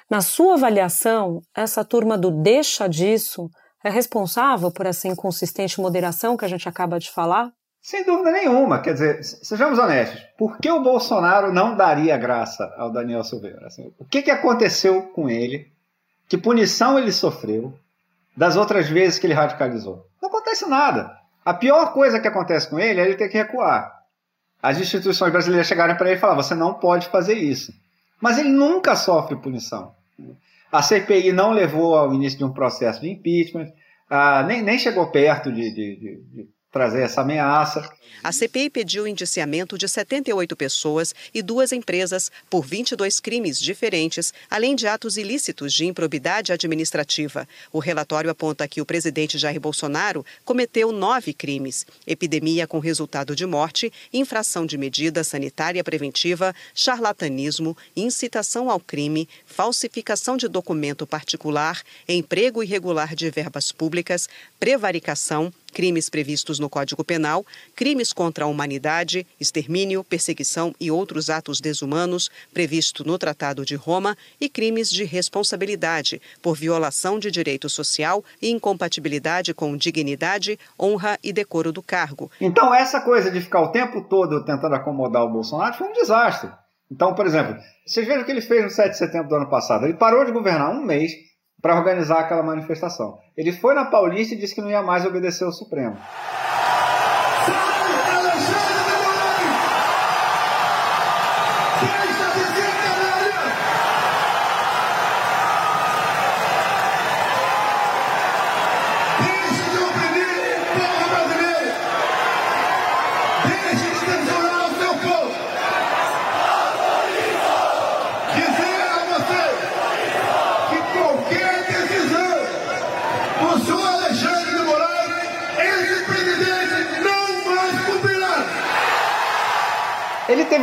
Na 0.09 0.21
sua 0.21 0.53
avaliação, 0.53 1.41
essa 1.53 1.83
turma 1.83 2.17
do 2.17 2.31
deixa 2.31 2.87
disso 2.87 3.49
é 3.83 3.89
responsável 3.89 4.71
por 4.71 4.85
essa 4.85 5.05
inconsistente 5.05 5.81
moderação 5.81 6.37
que 6.37 6.45
a 6.45 6.47
gente 6.47 6.67
acaba 6.67 6.97
de 6.97 7.11
falar? 7.11 7.51
Sem 7.81 8.05
dúvida 8.05 8.31
nenhuma. 8.31 8.79
Quer 8.79 8.93
dizer, 8.93 9.23
sejamos 9.23 9.77
honestos. 9.77 10.21
Por 10.37 10.59
que 10.59 10.71
o 10.71 10.81
Bolsonaro 10.81 11.51
não 11.51 11.75
daria 11.75 12.15
graça 12.15 12.73
ao 12.77 12.89
Daniel 12.89 13.21
Silveira? 13.21 13.67
Assim, 13.67 13.93
o 13.99 14.05
que, 14.05 14.21
que 14.21 14.31
aconteceu 14.31 15.01
com 15.03 15.29
ele? 15.29 15.69
Que 16.29 16.37
punição 16.37 16.97
ele 16.97 17.11
sofreu 17.11 17.77
das 18.35 18.55
outras 18.55 18.87
vezes 18.87 19.19
que 19.19 19.27
ele 19.27 19.33
radicalizou? 19.33 20.05
Não 20.21 20.29
acontece 20.29 20.65
nada. 20.69 21.17
A 21.43 21.53
pior 21.53 21.91
coisa 21.91 22.19
que 22.19 22.27
acontece 22.29 22.69
com 22.69 22.79
ele 22.79 23.01
é 23.01 23.03
ele 23.03 23.15
ter 23.15 23.27
que 23.27 23.37
recuar. 23.37 23.93
As 24.63 24.79
instituições 24.79 25.33
brasileiras 25.33 25.67
chegarem 25.67 25.97
para 25.97 26.07
ele 26.07 26.17
e 26.17 26.19
falar: 26.19 26.35
você 26.35 26.55
não 26.55 26.73
pode 26.73 27.07
fazer 27.07 27.35
isso. 27.35 27.73
Mas 28.21 28.37
ele 28.37 28.49
nunca 28.49 28.95
sofre 28.95 29.35
punição. 29.35 29.96
A 30.71 30.81
CPI 30.81 31.31
não 31.31 31.51
levou 31.51 31.95
ao 31.95 32.13
início 32.13 32.37
de 32.37 32.45
um 32.45 32.53
processo 32.53 33.01
de 33.01 33.09
impeachment, 33.09 33.71
ah, 34.09 34.43
nem, 34.43 34.61
nem 34.61 34.77
chegou 34.77 35.11
perto 35.11 35.51
de, 35.51 35.73
de, 35.73 35.95
de, 35.95 36.21
de 36.23 36.49
trazer 36.77 37.01
essa 37.01 37.21
ameaça. 37.21 37.89
A 38.23 38.31
CPI 38.31 38.69
pediu 38.69 39.03
o 39.03 39.07
indiciamento 39.07 39.77
de 39.77 39.87
78 39.87 40.55
pessoas 40.55 41.13
e 41.33 41.41
duas 41.41 41.71
empresas 41.71 42.31
por 42.49 42.65
22 42.65 43.19
crimes 43.19 43.59
diferentes, 43.59 44.33
além 44.49 44.75
de 44.75 44.87
atos 44.87 45.17
ilícitos 45.17 45.73
de 45.73 45.85
improbidade 45.85 46.51
administrativa. 46.51 47.47
O 47.71 47.79
relatório 47.79 48.29
aponta 48.29 48.67
que 48.67 48.81
o 48.81 48.85
presidente 48.85 49.37
Jair 49.37 49.59
Bolsonaro 49.59 50.25
cometeu 50.43 50.91
nove 50.91 51.33
crimes: 51.33 51.85
epidemia 52.05 52.67
com 52.67 52.79
resultado 52.79 53.35
de 53.35 53.45
morte, 53.45 53.91
infração 54.11 54.65
de 54.65 54.77
medida 54.77 55.23
sanitária 55.23 55.83
preventiva, 55.83 56.53
charlatanismo, 56.73 57.77
incitação 57.95 58.69
ao 58.69 58.79
crime, 58.79 59.27
falsificação 59.45 60.37
de 60.37 60.47
documento 60.47 61.05
particular, 61.07 61.81
emprego 62.07 62.63
irregular 62.63 63.15
de 63.15 63.29
verbas 63.29 63.71
públicas, 63.71 64.27
prevaricação, 64.59 65.53
crimes 65.73 66.09
previstos 66.09 66.59
no 66.59 66.69
Código 66.69 67.03
Penal, 67.03 67.45
crimes 67.75 68.11
contra 68.13 68.45
a 68.45 68.47
humanidade, 68.47 69.25
extermínio, 69.39 70.03
perseguição 70.03 70.73
e 70.79 70.89
outros 70.89 71.29
atos 71.29 71.61
desumanos 71.61 72.29
previsto 72.53 73.05
no 73.05 73.17
Tratado 73.17 73.65
de 73.65 73.75
Roma 73.75 74.17
e 74.39 74.49
crimes 74.49 74.89
de 74.89 75.03
responsabilidade 75.03 76.21
por 76.41 76.55
violação 76.55 77.19
de 77.19 77.29
direito 77.29 77.69
social 77.69 78.23
e 78.41 78.49
incompatibilidade 78.49 79.53
com 79.53 79.77
dignidade, 79.77 80.59
honra 80.79 81.17
e 81.23 81.31
decoro 81.31 81.71
do 81.71 81.83
cargo. 81.83 82.31
Então, 82.39 82.73
essa 82.73 83.01
coisa 83.01 83.29
de 83.29 83.41
ficar 83.41 83.61
o 83.61 83.71
tempo 83.71 84.01
todo 84.09 84.43
tentando 84.45 84.75
acomodar 84.75 85.23
o 85.23 85.31
Bolsonaro 85.31 85.75
foi 85.75 85.87
um 85.87 85.93
desastre. 85.93 86.49
Então, 86.91 87.13
por 87.13 87.25
exemplo, 87.25 87.57
vocês 87.85 88.07
vejam 88.07 88.21
o 88.21 88.25
que 88.25 88.31
ele 88.31 88.41
fez 88.41 88.63
no 88.63 88.69
7 88.69 88.91
de 88.91 88.97
setembro 88.97 89.29
do 89.29 89.35
ano 89.35 89.49
passado. 89.49 89.85
Ele 89.85 89.95
parou 89.95 90.23
de 90.25 90.31
governar 90.31 90.71
um 90.71 90.83
mês 90.83 91.11
para 91.61 91.75
organizar 91.75 92.19
aquela 92.19 92.43
manifestação. 92.43 93.17
Ele 93.35 93.51
foi 93.51 93.73
na 93.73 93.85
Paulista 93.85 94.33
e 94.33 94.37
disse 94.37 94.55
que 94.55 94.61
não 94.61 94.69
ia 94.69 94.81
mais 94.81 95.05
obedecer 95.05 95.43
ao 95.43 95.51
Supremo. 95.51 95.97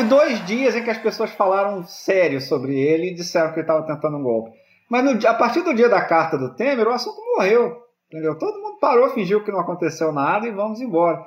Dois 0.08 0.44
dias 0.46 0.74
em 0.74 0.82
que 0.82 0.90
as 0.90 0.98
pessoas 0.98 1.30
falaram 1.32 1.82
sério 1.84 2.40
sobre 2.40 2.78
ele 2.78 3.08
e 3.08 3.14
disseram 3.14 3.48
que 3.52 3.56
ele 3.60 3.62
estava 3.62 3.86
tentando 3.86 4.16
um 4.16 4.22
golpe. 4.22 4.50
Mas 4.90 5.04
no, 5.04 5.28
a 5.28 5.34
partir 5.34 5.62
do 5.62 5.74
dia 5.74 5.88
da 5.88 6.02
carta 6.02 6.36
do 6.36 6.54
Temer, 6.54 6.86
o 6.86 6.92
assunto 6.92 7.20
morreu. 7.36 7.82
Entendeu? 8.06 8.38
Todo 8.38 8.60
mundo 8.60 8.78
parou, 8.78 9.10
fingiu 9.10 9.42
que 9.42 9.50
não 9.50 9.60
aconteceu 9.60 10.12
nada 10.12 10.46
e 10.46 10.52
vamos 10.52 10.80
embora. 10.80 11.24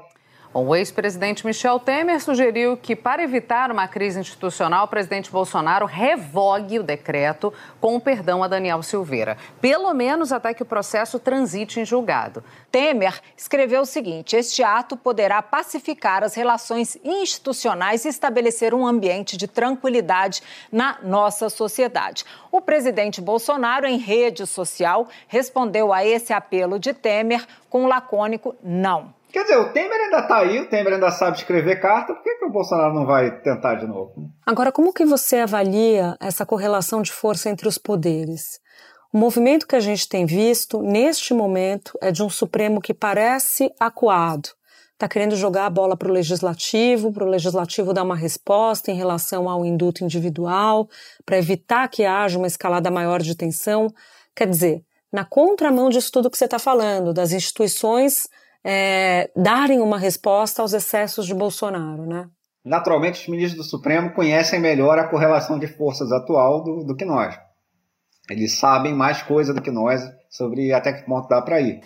O 0.60 0.76
ex-presidente 0.76 1.46
Michel 1.46 1.80
Temer 1.80 2.20
sugeriu 2.20 2.76
que, 2.76 2.96
para 2.96 3.22
evitar 3.22 3.70
uma 3.70 3.88
crise 3.88 4.20
institucional, 4.20 4.86
o 4.86 4.88
presidente 4.88 5.30
Bolsonaro 5.30 5.86
revogue 5.86 6.80
o 6.80 6.84
decreto 6.84 7.54
com 7.80 7.96
o 7.96 8.02
perdão 8.02 8.42
a 8.42 8.48
Daniel 8.48 8.82
Silveira, 8.82 9.38
pelo 9.62 9.94
menos 9.94 10.32
até 10.32 10.56
que 10.56 10.64
o 10.64 10.66
processo 10.66 11.20
transite 11.20 11.80
em 11.80 11.86
julgado. 11.86 12.44
Temer 12.72 13.22
escreveu 13.38 13.82
o 13.82 13.86
seguinte: 13.86 14.36
este 14.36 14.64
ato 14.64 14.98
poderá 14.98 15.44
pacificar 15.44 16.24
as 16.24 16.34
relações 16.34 16.98
institucionais 17.04 18.04
e 18.04 18.10
estabelecer 18.10 18.74
um 18.74 18.88
ambiente 18.88 19.38
de 19.38 19.48
tranquilidade 19.48 20.42
na 20.72 20.98
nossa 21.04 21.50
sociedade. 21.50 22.26
O 22.52 22.62
presidente 22.62 23.22
Bolsonaro, 23.22 23.86
em 23.86 24.00
rede 24.00 24.44
social, 24.48 25.08
respondeu 25.28 25.94
a 25.94 26.04
esse 26.04 26.34
apelo 26.34 26.80
de 26.80 26.96
Temer 26.96 27.46
com 27.70 27.84
um 27.84 27.88
lacônico 27.88 28.56
não. 28.64 29.17
Quer 29.38 29.44
dizer, 29.44 29.58
o 29.58 29.72
Temer 29.72 30.02
ainda 30.02 30.18
está 30.22 30.38
aí, 30.40 30.60
o 30.60 30.68
Temer 30.68 30.94
ainda 30.94 31.12
sabe 31.12 31.38
escrever 31.38 31.80
carta, 31.80 32.12
por 32.12 32.24
que, 32.24 32.38
que 32.38 32.46
o 32.46 32.50
Bolsonaro 32.50 32.92
não 32.92 33.06
vai 33.06 33.40
tentar 33.42 33.76
de 33.76 33.86
novo? 33.86 34.32
Agora, 34.44 34.72
como 34.72 34.92
que 34.92 35.06
você 35.06 35.36
avalia 35.36 36.18
essa 36.20 36.44
correlação 36.44 37.04
de 37.04 37.12
força 37.12 37.48
entre 37.48 37.68
os 37.68 37.78
poderes? 37.78 38.60
O 39.14 39.18
movimento 39.20 39.68
que 39.68 39.76
a 39.76 39.80
gente 39.80 40.10
tem 40.10 40.26
visto 40.26 40.82
neste 40.82 41.36
momento 41.36 41.96
é 42.02 42.12
de 42.12 42.24
um 42.24 42.30
Supremo 42.32 42.82
que 42.82 42.96
parece 42.96 43.72
acuado. 43.80 44.50
Está 44.94 45.08
querendo 45.08 45.36
jogar 45.36 45.68
a 45.68 45.70
bola 45.70 45.96
para 45.96 46.10
o 46.10 46.14
legislativo, 46.14 47.14
para 47.14 47.24
o 47.24 47.30
legislativo 47.30 47.94
dar 47.94 48.02
uma 48.02 48.16
resposta 48.16 48.90
em 48.90 48.96
relação 48.96 49.48
ao 49.48 49.64
induto 49.64 50.04
individual, 50.04 50.90
para 51.24 51.38
evitar 51.38 51.88
que 51.90 52.04
haja 52.04 52.40
uma 52.40 52.48
escalada 52.48 52.90
maior 52.90 53.22
de 53.22 53.36
tensão. 53.36 53.94
Quer 54.36 54.48
dizer, 54.48 54.82
na 55.14 55.24
contramão 55.24 55.90
disso 55.90 56.12
tudo 56.12 56.32
que 56.32 56.40
você 56.40 56.46
está 56.46 56.58
falando, 56.58 57.14
das 57.14 57.32
instituições 57.32 58.28
é, 58.70 59.32
darem 59.34 59.80
uma 59.80 59.98
resposta 59.98 60.62
aos 60.62 60.74
excessos 60.74 61.26
de 61.26 61.34
Bolsonaro, 61.34 62.06
né? 62.06 62.28
naturalmente 62.68 63.22
os 63.22 63.28
ministros 63.28 63.66
do 63.66 63.70
Supremo 63.70 64.12
conhecem 64.14 64.60
melhor 64.60 65.00
a 65.00 65.08
correlação 65.08 65.58
de 65.58 65.68
forças 65.68 66.12
atual 66.12 66.64
do, 66.64 66.84
do 66.84 66.96
que 66.96 67.06
nós. 67.06 67.40
Eles 68.30 68.58
sabem 68.60 68.94
mais 68.94 69.24
coisa 69.24 69.54
do 69.54 69.62
que 69.62 69.72
nós 69.72 70.02
sobre 70.30 70.74
até 70.74 70.92
que 70.92 71.06
ponto 71.06 71.30
dá 71.30 71.42
para 71.42 71.62
ir. 71.62 71.82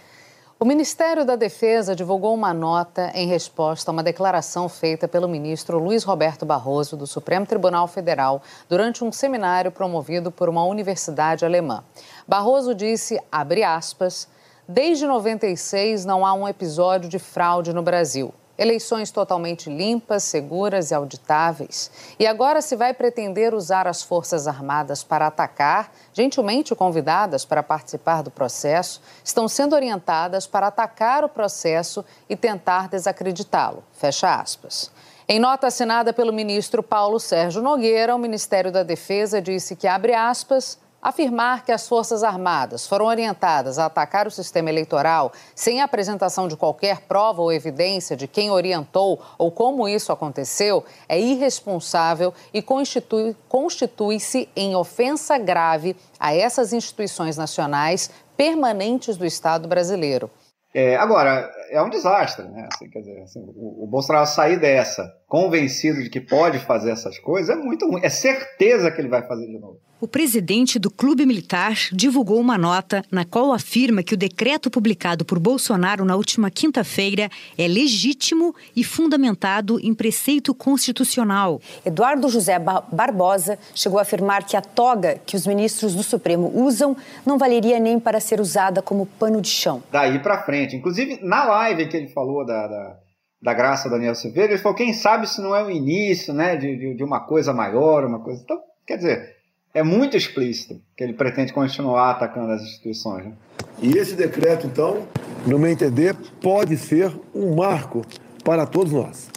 O 0.60 0.66
Ministério 0.66 1.26
da 1.26 1.36
Defesa 1.36 1.96
divulgou 1.96 2.34
uma 2.34 2.54
nota 2.54 3.12
em 3.16 3.28
resposta 3.28 3.90
a 3.90 3.94
uma 3.94 4.04
declaração 4.04 4.70
feita 4.70 5.08
pelo 5.08 5.28
ministro 5.28 5.80
Luiz 5.80 6.04
Roberto 6.04 6.46
Barroso, 6.46 6.96
do 6.96 7.08
Supremo 7.08 7.48
Tribunal 7.48 7.88
Federal, 7.88 8.42
durante 8.70 9.04
um 9.04 9.12
seminário 9.12 9.72
promovido 9.72 10.32
por 10.32 10.50
uma 10.50 10.64
universidade 10.66 11.46
alemã. 11.46 11.84
Barroso 12.28 12.76
disse, 12.76 13.20
abre 13.32 13.64
aspas, 13.64 14.28
desde 14.72 15.06
96 15.06 16.06
não 16.06 16.26
há 16.26 16.34
um 16.34 16.48
episódio 16.48 17.10
de 17.10 17.20
fraude 17.20 17.74
no 17.74 17.84
Brasil 17.84 18.34
eleições 18.62 19.10
totalmente 19.10 19.72
limpas, 19.72 20.24
seguras 20.24 20.92
e 20.92 20.94
auditáveis. 20.94 21.90
E 22.20 22.28
agora 22.28 22.62
se 22.62 22.76
vai 22.76 22.94
pretender 22.94 23.56
usar 23.56 23.88
as 23.88 24.04
Forças 24.04 24.48
Armadas 24.48 25.04
para 25.04 25.26
atacar, 25.26 25.92
gentilmente 26.14 26.76
convidadas 26.76 27.44
para 27.44 27.64
participar 27.64 28.22
do 28.22 28.30
processo, 28.30 29.02
estão 29.24 29.48
sendo 29.48 29.74
orientadas 29.74 30.46
para 30.46 30.68
atacar 30.68 31.24
o 31.24 31.30
processo 31.30 32.06
e 32.30 32.36
tentar 32.36 32.88
desacreditá-lo. 32.88 33.84
Fecha 33.94 34.36
aspas. 34.36 34.92
Em 35.28 35.40
nota 35.40 35.68
assinada 35.68 36.14
pelo 36.14 36.32
ministro 36.32 36.84
Paulo 36.84 37.20
Sérgio 37.20 37.64
Nogueira, 37.64 38.16
o 38.16 38.20
Ministério 38.20 38.72
da 38.72 38.84
Defesa 38.84 39.42
disse 39.42 39.76
que, 39.76 39.88
abre 39.88 40.14
aspas, 40.14 40.78
Afirmar 41.02 41.66
que 41.66 41.72
as 41.72 41.88
Forças 41.88 42.24
Armadas 42.24 42.86
foram 42.86 43.08
orientadas 43.08 43.80
a 43.80 43.88
atacar 43.88 44.28
o 44.28 44.32
sistema 44.32 44.70
eleitoral 44.70 45.32
sem 45.56 45.82
apresentação 45.82 46.48
de 46.48 46.56
qualquer 46.56 47.02
prova 47.02 47.42
ou 47.42 47.52
evidência 47.52 48.16
de 48.16 48.28
quem 48.28 48.52
orientou 48.52 49.20
ou 49.38 49.50
como 49.50 49.88
isso 49.88 50.12
aconteceu 50.12 50.86
é 51.10 51.20
irresponsável 51.20 52.32
e 52.54 52.62
constitui-se 52.62 53.36
constitui 53.50 54.20
em 54.56 54.76
ofensa 54.76 55.38
grave 55.38 55.96
a 56.20 56.36
essas 56.36 56.72
instituições 56.72 57.36
nacionais 57.36 58.12
permanentes 58.38 59.18
do 59.18 59.26
Estado 59.26 59.68
brasileiro. 59.68 60.30
É, 60.74 60.96
agora, 60.96 61.52
é 61.72 61.82
um 61.82 61.90
desastre, 61.90 62.46
né? 62.50 62.68
Assim, 62.72 62.90
quer 62.90 63.00
dizer, 63.00 63.22
assim, 63.22 63.40
o, 63.40 63.86
o, 63.86 63.88
Bolsonaro 63.88 64.28
sair 64.28 64.60
dessa, 64.60 65.10
convencido 65.28 66.04
de 66.04 66.10
que 66.10 66.20
pode 66.20 66.60
fazer 66.60 66.92
essas 66.92 67.18
coisas, 67.18 67.50
é 67.50 67.60
muito 67.60 67.88
ruim. 67.88 68.02
É 68.04 68.10
certeza 68.10 68.92
que 68.92 69.00
ele 69.00 69.08
vai 69.08 69.26
fazer 69.26 69.48
de 69.48 69.58
novo. 69.58 69.80
O 70.02 70.08
presidente 70.08 70.80
do 70.80 70.90
Clube 70.90 71.28
Militar 71.28 71.76
divulgou 71.94 72.40
uma 72.40 72.58
nota 72.58 73.06
na 73.12 73.24
qual 73.24 73.54
afirma 73.54 74.02
que 74.02 74.16
o 74.16 74.18
decreto 74.18 74.68
publicado 74.68 75.24
por 75.24 75.38
Bolsonaro 75.38 76.04
na 76.04 76.16
última 76.16 76.50
quinta-feira 76.50 77.30
é 77.56 77.68
legítimo 77.68 78.56
e 78.76 78.84
fundamentado 78.84 79.80
em 79.80 79.94
preceito 79.94 80.56
constitucional. 80.56 81.62
Eduardo 81.86 82.28
José 82.30 82.58
Barbosa 82.58 83.60
chegou 83.76 84.00
a 84.00 84.02
afirmar 84.02 84.44
que 84.44 84.58
a 84.58 84.62
toga 84.62 85.22
que 85.24 85.36
os 85.36 85.46
ministros 85.46 85.94
do 85.94 86.02
Supremo 86.02 86.52
usam 86.52 86.98
não 87.24 87.38
valeria 87.38 87.80
nem 87.80 88.00
para 88.00 88.20
ser 88.20 88.42
usada 88.42 88.82
como 88.82 89.06
pano 89.06 89.40
de 89.40 89.50
chão. 89.50 89.84
Daí 89.92 90.18
para 90.18 90.42
frente, 90.42 90.76
inclusive 90.76 91.20
na 91.22 91.46
live 91.62 91.88
que 91.88 91.98
ele 91.98 92.08
falou 92.08 92.46
da, 92.46 92.68
da, 92.68 92.98
da 93.42 93.54
graça 93.54 93.90
Daniel 93.90 94.16
Silveira, 94.16 94.54
ele 94.54 94.62
falou, 94.62 94.78
quem 94.78 94.94
sabe 94.94 95.28
se 95.28 95.42
não 95.42 95.56
é 95.56 95.64
o 95.64 95.70
início 95.70 96.34
né, 96.34 96.56
de, 96.56 96.76
de, 96.76 96.96
de 96.96 97.04
uma 97.04 97.20
coisa 97.20 97.54
maior, 97.54 98.04
uma 98.06 98.20
coisa... 98.20 98.42
Então, 98.44 98.60
quer 98.86 98.98
dizer, 98.98 99.36
é 99.74 99.84
muito 99.84 100.18
explícito 100.18 100.82
que 100.98 101.04
ele 101.04 101.14
pretende 101.14 101.54
continuar 101.54 102.12
atacando 102.12 102.52
as 102.52 102.62
instituições. 102.62 103.26
Né? 103.26 103.34
E 103.82 103.98
esse 103.98 104.16
decreto, 104.16 104.68
então, 104.68 105.08
no 105.46 105.58
meu 105.58 105.72
entender, 105.72 106.16
pode 106.42 106.78
ser 106.78 107.12
um 107.34 107.56
marco 107.56 108.02
para 108.44 108.66
todos 108.66 108.92
nós. 108.92 109.30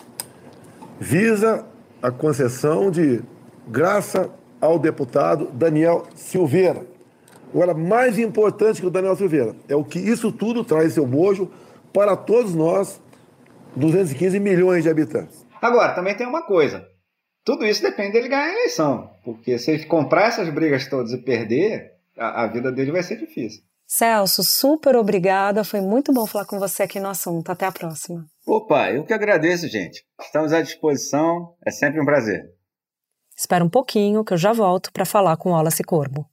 Visa 0.99 1.67
a 2.03 2.11
concessão 2.11 2.91
de 2.91 3.23
graça 3.69 4.31
ao 4.61 4.79
deputado 4.79 5.51
Daniel 5.53 6.05
Silveira. 6.15 6.87
Agora, 7.53 7.73
mais 7.73 8.19
importante 8.19 8.81
que 8.81 8.87
o 8.87 8.91
Daniel 8.91 9.15
Silveira 9.15 9.55
é 9.69 9.77
o 9.77 9.85
que 9.85 9.99
isso 9.99 10.33
tudo 10.33 10.65
traz 10.65 10.95
seu 10.95 11.07
bojo 11.07 11.51
para 11.95 12.17
todos 12.17 12.55
nós, 12.57 13.01
215 13.77 14.41
milhões 14.41 14.83
de 14.83 14.91
habitantes. 14.91 15.47
Agora, 15.63 15.95
também 15.95 16.17
tem 16.17 16.27
uma 16.27 16.43
coisa. 16.43 16.85
Tudo 17.45 17.65
isso 17.65 17.83
depende 17.83 18.13
dele 18.13 18.29
ganhar 18.29 18.47
a 18.47 18.53
eleição. 18.53 19.11
Porque 19.25 19.59
se 19.59 19.71
ele 19.71 19.85
comprar 19.85 20.27
essas 20.27 20.51
brigas 20.51 20.89
todas 20.89 21.13
e 21.13 21.19
perder, 21.19 21.93
a, 22.19 22.43
a 22.43 22.47
vida 22.49 22.73
dele 22.73 22.91
vai 22.91 23.03
ser 23.03 23.17
difícil. 23.17 23.63
Celso, 23.87 24.43
super 24.43 24.97
obrigada. 24.97 25.63
Foi 25.63 25.81
muito 25.81 26.13
bom 26.13 26.27
falar 26.27 26.47
com 26.47 26.59
você 26.59 26.83
aqui 26.83 26.99
no 26.99 27.09
assunto. 27.09 27.53
Até 27.53 27.65
a 27.65 27.73
próxima. 27.73 28.27
Opa, 28.45 28.91
eu 28.91 29.05
que 29.05 29.13
agradeço, 29.13 29.69
gente. 29.69 30.05
Estamos 30.21 30.53
à 30.53 30.61
disposição. 30.61 31.55
É 31.65 31.71
sempre 31.71 32.01
um 32.01 32.05
prazer. 32.05 32.51
Espera 33.37 33.65
um 33.65 33.71
pouquinho 33.71 34.25
que 34.25 34.33
eu 34.33 34.39
já 34.39 34.53
volto 34.53 34.93
para 34.93 35.05
falar 35.05 35.37
com 35.37 35.51
Wallace 35.51 35.85
Corbo. 35.85 36.27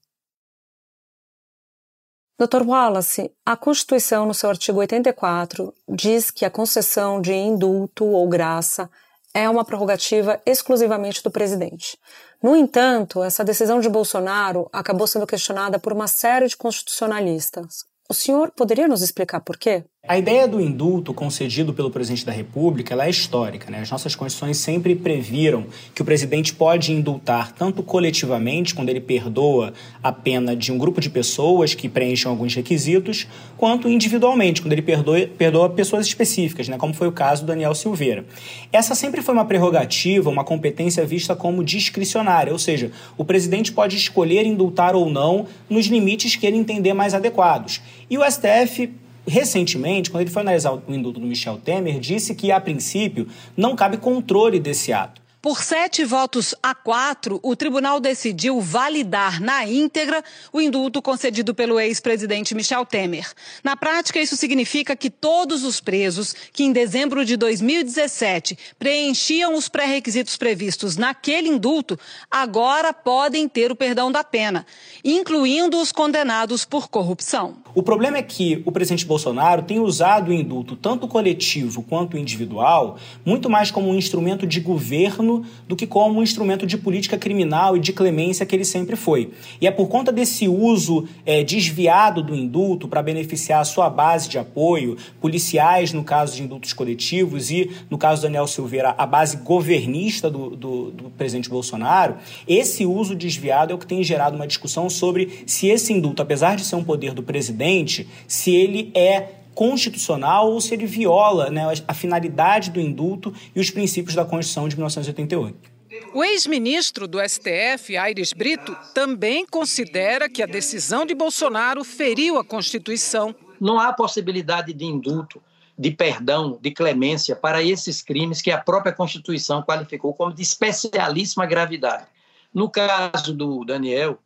Dr. 2.41 2.63
Wallace, 2.63 3.31
a 3.45 3.55
Constituição, 3.55 4.25
no 4.25 4.33
seu 4.33 4.49
artigo 4.49 4.79
84, 4.79 5.71
diz 5.87 6.31
que 6.31 6.43
a 6.43 6.49
concessão 6.49 7.21
de 7.21 7.31
indulto 7.31 8.03
ou 8.03 8.27
graça 8.27 8.89
é 9.31 9.47
uma 9.47 9.63
prerrogativa 9.63 10.41
exclusivamente 10.43 11.21
do 11.21 11.29
presidente. 11.29 11.99
No 12.41 12.55
entanto, 12.55 13.21
essa 13.21 13.43
decisão 13.43 13.79
de 13.79 13.87
Bolsonaro 13.87 14.67
acabou 14.73 15.05
sendo 15.05 15.27
questionada 15.27 15.77
por 15.77 15.93
uma 15.93 16.07
série 16.07 16.47
de 16.47 16.57
constitucionalistas. 16.57 17.85
O 18.09 18.13
senhor 18.15 18.49
poderia 18.49 18.87
nos 18.87 19.03
explicar 19.03 19.41
por 19.41 19.55
quê? 19.55 19.85
A 20.07 20.17
ideia 20.17 20.47
do 20.47 20.59
indulto 20.59 21.13
concedido 21.13 21.75
pelo 21.75 21.91
presidente 21.91 22.25
da 22.25 22.31
República 22.31 22.95
é 23.01 23.07
histórica. 23.07 23.69
Né? 23.69 23.81
As 23.81 23.91
nossas 23.91 24.15
constituições 24.15 24.57
sempre 24.57 24.95
previram 24.95 25.67
que 25.93 26.01
o 26.01 26.05
presidente 26.05 26.55
pode 26.55 26.91
indultar 26.91 27.51
tanto 27.51 27.83
coletivamente, 27.83 28.73
quando 28.73 28.89
ele 28.89 28.99
perdoa 28.99 29.73
a 30.01 30.11
pena 30.11 30.55
de 30.55 30.71
um 30.71 30.77
grupo 30.79 30.99
de 30.99 31.07
pessoas 31.07 31.75
que 31.75 31.87
preencham 31.87 32.31
alguns 32.31 32.55
requisitos, 32.55 33.27
quanto 33.55 33.87
individualmente, 33.87 34.59
quando 34.63 34.73
ele 34.73 34.81
perdoa, 34.81 35.27
perdoa 35.37 35.69
pessoas 35.69 36.07
específicas, 36.07 36.67
né? 36.67 36.79
como 36.79 36.95
foi 36.95 37.07
o 37.07 37.11
caso 37.11 37.43
do 37.43 37.47
Daniel 37.47 37.75
Silveira. 37.75 38.25
Essa 38.73 38.95
sempre 38.95 39.21
foi 39.21 39.35
uma 39.35 39.45
prerrogativa, 39.45 40.31
uma 40.31 40.43
competência 40.43 41.05
vista 41.05 41.35
como 41.35 41.63
discricionária, 41.63 42.51
ou 42.51 42.59
seja, 42.59 42.91
o 43.17 43.23
presidente 43.23 43.71
pode 43.71 43.97
escolher 43.97 44.47
indultar 44.47 44.95
ou 44.95 45.11
não 45.11 45.45
nos 45.69 45.85
limites 45.85 46.35
que 46.35 46.47
ele 46.47 46.57
entender 46.57 46.91
mais 46.91 47.13
adequados. 47.13 47.81
E 48.09 48.17
o 48.17 48.23
STF 48.29 48.89
recentemente, 49.27 50.09
quando 50.09 50.21
ele 50.21 50.31
foi 50.31 50.41
analisar 50.41 50.73
o 50.73 50.83
indulto 50.87 51.19
do 51.19 51.27
Michel 51.27 51.57
Temer, 51.57 51.99
disse 51.99 52.33
que, 52.35 52.51
a 52.51 52.59
princípio, 52.59 53.27
não 53.55 53.75
cabe 53.75 53.97
controle 53.97 54.59
desse 54.59 54.91
ato. 54.91 55.20
Por 55.41 55.63
sete 55.63 56.05
votos 56.05 56.53
a 56.61 56.75
quatro, 56.75 57.39
o 57.41 57.55
tribunal 57.55 57.99
decidiu 57.99 58.61
validar 58.61 59.41
na 59.41 59.65
íntegra 59.65 60.23
o 60.53 60.61
indulto 60.61 61.01
concedido 61.01 61.55
pelo 61.55 61.79
ex-presidente 61.79 62.53
Michel 62.53 62.85
Temer. 62.85 63.27
Na 63.63 63.75
prática, 63.75 64.19
isso 64.19 64.37
significa 64.37 64.95
que 64.95 65.09
todos 65.09 65.63
os 65.63 65.79
presos 65.79 66.35
que 66.53 66.63
em 66.63 66.71
dezembro 66.71 67.25
de 67.25 67.35
2017 67.37 68.55
preenchiam 68.77 69.55
os 69.55 69.67
pré-requisitos 69.67 70.37
previstos 70.37 70.95
naquele 70.95 71.49
indulto 71.49 71.99
agora 72.29 72.93
podem 72.93 73.49
ter 73.49 73.71
o 73.71 73.75
perdão 73.75 74.11
da 74.11 74.23
pena, 74.23 74.63
incluindo 75.03 75.81
os 75.81 75.91
condenados 75.91 76.65
por 76.65 76.87
corrupção. 76.87 77.55
O 77.73 77.81
problema 77.81 78.19
é 78.19 78.21
que 78.21 78.61
o 78.63 78.71
presidente 78.71 79.07
Bolsonaro 79.07 79.63
tem 79.63 79.79
usado 79.79 80.29
o 80.29 80.33
indulto, 80.33 80.75
tanto 80.75 81.07
coletivo 81.07 81.81
quanto 81.81 82.15
individual, 82.15 82.99
muito 83.25 83.49
mais 83.49 83.71
como 83.71 83.89
um 83.89 83.95
instrumento 83.95 84.45
de 84.45 84.59
governo 84.59 85.30
do 85.67 85.75
que 85.75 85.87
como 85.87 86.19
um 86.19 86.23
instrumento 86.23 86.65
de 86.65 86.77
política 86.77 87.17
criminal 87.17 87.77
e 87.77 87.79
de 87.79 87.93
clemência 87.93 88.45
que 88.45 88.55
ele 88.55 88.65
sempre 88.65 88.95
foi. 88.95 89.31
E 89.59 89.67
é 89.67 89.71
por 89.71 89.87
conta 89.87 90.11
desse 90.11 90.47
uso 90.47 91.07
é, 91.25 91.43
desviado 91.43 92.23
do 92.23 92.35
indulto 92.35 92.87
para 92.87 93.01
beneficiar 93.01 93.61
a 93.61 93.65
sua 93.65 93.89
base 93.89 94.29
de 94.29 94.37
apoio, 94.37 94.97
policiais 95.19 95.93
no 95.93 96.03
caso 96.03 96.35
de 96.35 96.43
indultos 96.43 96.73
coletivos 96.73 97.51
e, 97.51 97.69
no 97.89 97.97
caso 97.97 98.21
do 98.21 98.23
Daniel 98.25 98.47
Silveira, 98.47 98.95
a 98.97 99.05
base 99.05 99.37
governista 99.37 100.29
do, 100.29 100.51
do, 100.55 100.91
do 100.91 101.09
presidente 101.11 101.49
Bolsonaro, 101.49 102.15
esse 102.47 102.85
uso 102.85 103.15
desviado 103.15 103.71
é 103.71 103.75
o 103.75 103.77
que 103.77 103.87
tem 103.87 104.03
gerado 104.03 104.35
uma 104.35 104.47
discussão 104.47 104.89
sobre 104.89 105.43
se 105.45 105.67
esse 105.67 105.93
indulto, 105.93 106.21
apesar 106.21 106.55
de 106.55 106.63
ser 106.63 106.75
um 106.75 106.83
poder 106.83 107.13
do 107.13 107.23
presidente, 107.23 108.07
se 108.27 108.51
ele 108.51 108.91
é 108.93 109.40
constitucional 109.53 110.51
ou 110.51 110.61
se 110.61 110.73
ele 110.73 110.85
viola 110.85 111.49
né, 111.49 111.63
a 111.87 111.93
finalidade 111.93 112.71
do 112.71 112.79
indulto 112.79 113.33
e 113.55 113.59
os 113.59 113.69
princípios 113.69 114.15
da 114.15 114.25
Constituição 114.25 114.67
de 114.67 114.75
1988. 114.75 115.71
O 116.13 116.23
ex-ministro 116.23 117.07
do 117.07 117.19
STF, 117.19 117.97
Aires 117.97 118.33
Brito, 118.33 118.75
também 118.93 119.45
considera 119.45 120.29
que 120.29 120.41
a 120.41 120.45
decisão 120.45 121.05
de 121.05 121.13
Bolsonaro 121.13 121.83
feriu 121.83 122.37
a 122.37 122.45
Constituição. 122.45 123.35
Não 123.59 123.79
há 123.79 123.91
possibilidade 123.91 124.73
de 124.73 124.85
indulto, 124.85 125.41
de 125.77 125.91
perdão, 125.91 126.57
de 126.61 126.71
clemência 126.71 127.35
para 127.35 127.61
esses 127.61 128.01
crimes 128.01 128.41
que 128.41 128.51
a 128.51 128.57
própria 128.57 128.93
Constituição 128.93 129.61
qualificou 129.61 130.13
como 130.13 130.33
de 130.33 130.41
especialíssima 130.41 131.45
gravidade. 131.45 132.05
No 132.53 132.69
caso 132.69 133.33
do 133.33 133.63
Daniel, 133.65 134.17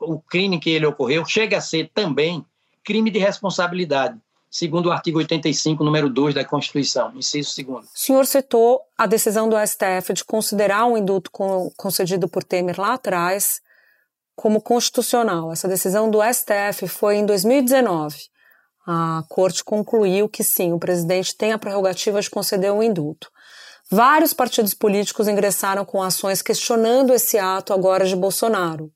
o 0.00 0.20
crime 0.20 0.60
que 0.60 0.70
ele 0.70 0.86
ocorreu 0.86 1.24
chega 1.24 1.58
a 1.58 1.60
ser 1.60 1.90
também 1.94 2.44
crime 2.84 3.10
de 3.10 3.18
responsabilidade 3.18 4.18
segundo 4.52 4.86
o 4.86 4.92
artigo 4.92 5.18
85, 5.18 5.82
número 5.82 6.10
2 6.10 6.34
da 6.34 6.44
Constituição, 6.44 7.10
inciso 7.16 7.54
2. 7.56 7.86
O 7.86 7.88
senhor 7.94 8.26
citou 8.26 8.82
a 8.98 9.06
decisão 9.06 9.48
do 9.48 9.56
STF 9.56 10.12
de 10.12 10.22
considerar 10.22 10.84
um 10.84 10.96
indulto 10.96 11.30
concedido 11.74 12.28
por 12.28 12.44
Temer 12.44 12.78
lá 12.78 12.92
atrás 12.92 13.62
como 14.36 14.60
constitucional. 14.60 15.50
Essa 15.50 15.66
decisão 15.66 16.10
do 16.10 16.18
STF 16.22 16.86
foi 16.86 17.16
em 17.16 17.24
2019. 17.24 18.16
A 18.86 19.24
corte 19.28 19.64
concluiu 19.64 20.28
que 20.28 20.44
sim, 20.44 20.72
o 20.72 20.78
presidente 20.78 21.34
tem 21.34 21.52
a 21.52 21.58
prerrogativa 21.58 22.20
de 22.20 22.28
conceder 22.28 22.70
um 22.72 22.82
indulto. 22.82 23.30
Vários 23.90 24.34
partidos 24.34 24.74
políticos 24.74 25.28
ingressaram 25.28 25.84
com 25.84 26.02
ações 26.02 26.42
questionando 26.42 27.14
esse 27.14 27.38
ato 27.38 27.72
agora 27.72 28.04
de 28.04 28.16
Bolsonaro. 28.16 28.92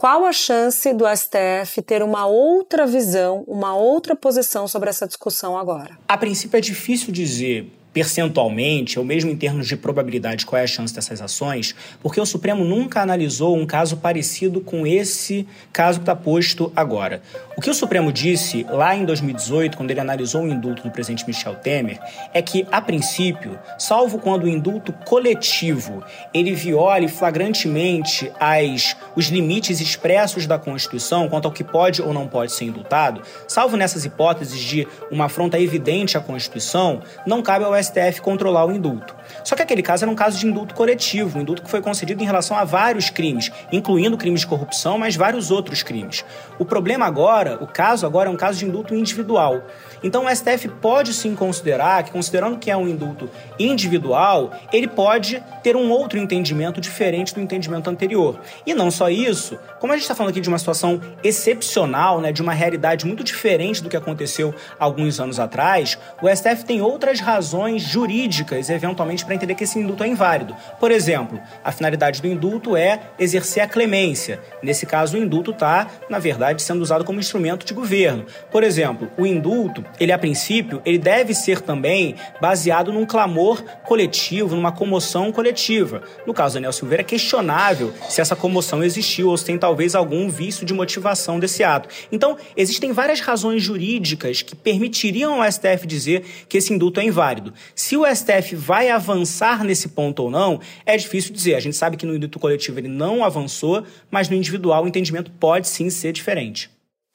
Qual 0.00 0.24
a 0.24 0.32
chance 0.32 0.94
do 0.94 1.04
STF 1.06 1.82
ter 1.82 2.02
uma 2.02 2.24
outra 2.24 2.86
visão, 2.86 3.44
uma 3.46 3.76
outra 3.76 4.16
posição 4.16 4.66
sobre 4.66 4.88
essa 4.88 5.06
discussão 5.06 5.58
agora? 5.58 5.98
A 6.08 6.16
princípio 6.16 6.56
é 6.56 6.60
difícil 6.62 7.12
dizer 7.12 7.70
percentualmente, 7.92 8.98
ou 8.98 9.04
mesmo 9.04 9.30
em 9.30 9.36
termos 9.36 9.66
de 9.66 9.76
probabilidade, 9.76 10.46
qual 10.46 10.60
é 10.60 10.64
a 10.64 10.66
chance 10.66 10.94
dessas 10.94 11.20
ações, 11.20 11.74
porque 12.02 12.20
o 12.20 12.26
Supremo 12.26 12.64
nunca 12.64 13.00
analisou 13.00 13.56
um 13.56 13.66
caso 13.66 13.96
parecido 13.96 14.60
com 14.60 14.86
esse 14.86 15.46
caso 15.72 15.98
que 15.98 16.02
está 16.02 16.14
posto 16.14 16.72
agora. 16.74 17.20
O 17.56 17.60
que 17.60 17.68
o 17.68 17.74
Supremo 17.74 18.12
disse 18.12 18.64
lá 18.70 18.94
em 18.94 19.04
2018, 19.04 19.76
quando 19.76 19.90
ele 19.90 20.00
analisou 20.00 20.42
o 20.42 20.48
indulto 20.48 20.82
do 20.82 20.90
presidente 20.90 21.26
Michel 21.26 21.56
Temer, 21.56 21.98
é 22.32 22.40
que, 22.40 22.66
a 22.70 22.80
princípio, 22.80 23.58
salvo 23.78 24.18
quando 24.18 24.44
o 24.44 24.48
indulto 24.48 24.92
coletivo 25.04 26.02
ele 26.32 26.54
viole 26.54 27.08
flagrantemente 27.08 28.30
as, 28.38 28.96
os 29.16 29.26
limites 29.26 29.80
expressos 29.80 30.46
da 30.46 30.58
Constituição 30.58 31.28
quanto 31.28 31.46
ao 31.46 31.52
que 31.52 31.64
pode 31.64 32.00
ou 32.00 32.14
não 32.14 32.26
pode 32.26 32.52
ser 32.52 32.64
indultado, 32.64 33.22
salvo 33.46 33.76
nessas 33.76 34.04
hipóteses 34.04 34.58
de 34.60 34.86
uma 35.10 35.26
afronta 35.26 35.58
evidente 35.58 36.16
à 36.16 36.20
Constituição, 36.20 37.02
não 37.26 37.42
cabe 37.42 37.64
ao 37.64 37.74
STF 37.82 38.20
controlar 38.20 38.66
o 38.66 38.72
indulto. 38.72 39.14
Só 39.44 39.56
que 39.56 39.62
aquele 39.62 39.82
caso 39.82 40.04
era 40.04 40.10
um 40.10 40.14
caso 40.14 40.38
de 40.38 40.46
indulto 40.46 40.74
coletivo, 40.74 41.38
um 41.38 41.42
indulto 41.42 41.62
que 41.62 41.70
foi 41.70 41.80
concedido 41.80 42.22
em 42.22 42.26
relação 42.26 42.56
a 42.56 42.64
vários 42.64 43.10
crimes, 43.10 43.50
incluindo 43.72 44.16
crimes 44.16 44.40
de 44.40 44.46
corrupção, 44.46 44.98
mas 44.98 45.16
vários 45.16 45.50
outros 45.50 45.82
crimes. 45.82 46.24
O 46.58 46.64
problema 46.64 47.06
agora, 47.06 47.58
o 47.62 47.66
caso 47.66 48.06
agora 48.06 48.28
é 48.28 48.32
um 48.32 48.36
caso 48.36 48.58
de 48.58 48.66
indulto 48.66 48.94
individual. 48.94 49.62
Então 50.02 50.26
o 50.26 50.34
STF 50.34 50.68
pode 50.80 51.12
sim 51.12 51.34
considerar 51.34 52.02
que, 52.04 52.10
considerando 52.10 52.58
que 52.58 52.70
é 52.70 52.76
um 52.76 52.88
indulto 52.88 53.28
individual, 53.58 54.52
ele 54.72 54.88
pode 54.88 55.42
ter 55.62 55.76
um 55.76 55.90
outro 55.90 56.18
entendimento 56.18 56.80
diferente 56.80 57.34
do 57.34 57.40
entendimento 57.40 57.88
anterior. 57.90 58.40
E 58.66 58.74
não 58.74 58.90
só 58.90 59.08
isso, 59.10 59.58
como 59.78 59.92
a 59.92 59.96
gente 59.96 60.02
está 60.02 60.14
falando 60.14 60.30
aqui 60.30 60.40
de 60.40 60.48
uma 60.48 60.58
situação 60.58 61.00
excepcional, 61.22 62.20
né, 62.20 62.32
de 62.32 62.42
uma 62.42 62.52
realidade 62.52 63.06
muito 63.06 63.22
diferente 63.22 63.82
do 63.82 63.88
que 63.88 63.96
aconteceu 63.96 64.54
alguns 64.78 65.20
anos 65.20 65.38
atrás, 65.38 65.98
o 66.22 66.28
STF 66.28 66.64
tem 66.64 66.80
outras 66.80 67.20
razões 67.20 67.82
jurídicas, 67.82 68.70
eventualmente, 68.70 69.24
para 69.24 69.34
entender 69.34 69.54
que 69.54 69.64
esse 69.64 69.78
indulto 69.78 70.04
é 70.04 70.08
inválido. 70.08 70.56
Por 70.78 70.90
exemplo, 70.90 71.40
a 71.62 71.72
finalidade 71.72 72.20
do 72.22 72.26
indulto 72.26 72.76
é 72.76 73.00
exercer 73.18 73.62
a 73.62 73.68
clemência. 73.68 74.40
Nesse 74.62 74.86
caso, 74.86 75.16
o 75.16 75.20
indulto 75.20 75.50
está, 75.50 75.86
na 76.08 76.18
verdade, 76.18 76.62
sendo 76.62 76.82
usado 76.82 77.04
como 77.04 77.20
instrumento 77.20 77.66
de 77.66 77.74
governo. 77.74 78.24
Por 78.50 78.62
exemplo, 78.62 79.10
o 79.16 79.26
indulto 79.26 79.84
ele 79.98 80.12
a 80.12 80.18
princípio, 80.18 80.80
ele 80.84 80.98
deve 80.98 81.34
ser 81.34 81.60
também 81.60 82.14
baseado 82.40 82.92
num 82.92 83.04
clamor 83.04 83.62
coletivo, 83.84 84.54
numa 84.54 84.72
comoção 84.72 85.32
coletiva. 85.32 86.02
No 86.26 86.32
caso 86.32 86.54
do 86.54 86.54
Daniel 86.54 86.72
Silveira, 86.72 87.02
é 87.02 87.04
questionável 87.04 87.92
se 88.08 88.20
essa 88.20 88.36
comoção 88.36 88.82
existiu 88.82 89.28
ou 89.28 89.36
se 89.36 89.44
tem 89.44 89.58
talvez 89.58 89.94
algum 89.94 90.28
vício 90.28 90.64
de 90.64 90.72
motivação 90.72 91.38
desse 91.38 91.62
ato. 91.62 91.88
Então, 92.10 92.36
existem 92.56 92.92
várias 92.92 93.20
razões 93.20 93.62
jurídicas 93.62 94.42
que 94.42 94.54
permitiriam 94.56 95.42
ao 95.42 95.50
STF 95.50 95.86
dizer 95.86 96.24
que 96.48 96.58
esse 96.58 96.72
indulto 96.72 97.00
é 97.00 97.04
inválido. 97.04 97.52
Se 97.74 97.96
o 97.96 98.04
STF 98.06 98.54
vai 98.54 98.90
avançar 98.90 99.64
nesse 99.64 99.88
ponto 99.88 100.22
ou 100.22 100.30
não, 100.30 100.60
é 100.86 100.96
difícil 100.96 101.32
dizer. 101.32 101.54
A 101.54 101.60
gente 101.60 101.76
sabe 101.76 101.96
que 101.96 102.06
no 102.06 102.14
indulto 102.14 102.38
coletivo 102.38 102.78
ele 102.78 102.88
não 102.88 103.24
avançou, 103.24 103.84
mas 104.10 104.28
no 104.28 104.36
individual 104.36 104.84
o 104.84 104.88
entendimento 104.88 105.30
pode 105.30 105.68
sim 105.68 105.90
ser 105.90 106.12
diferente. 106.12 106.70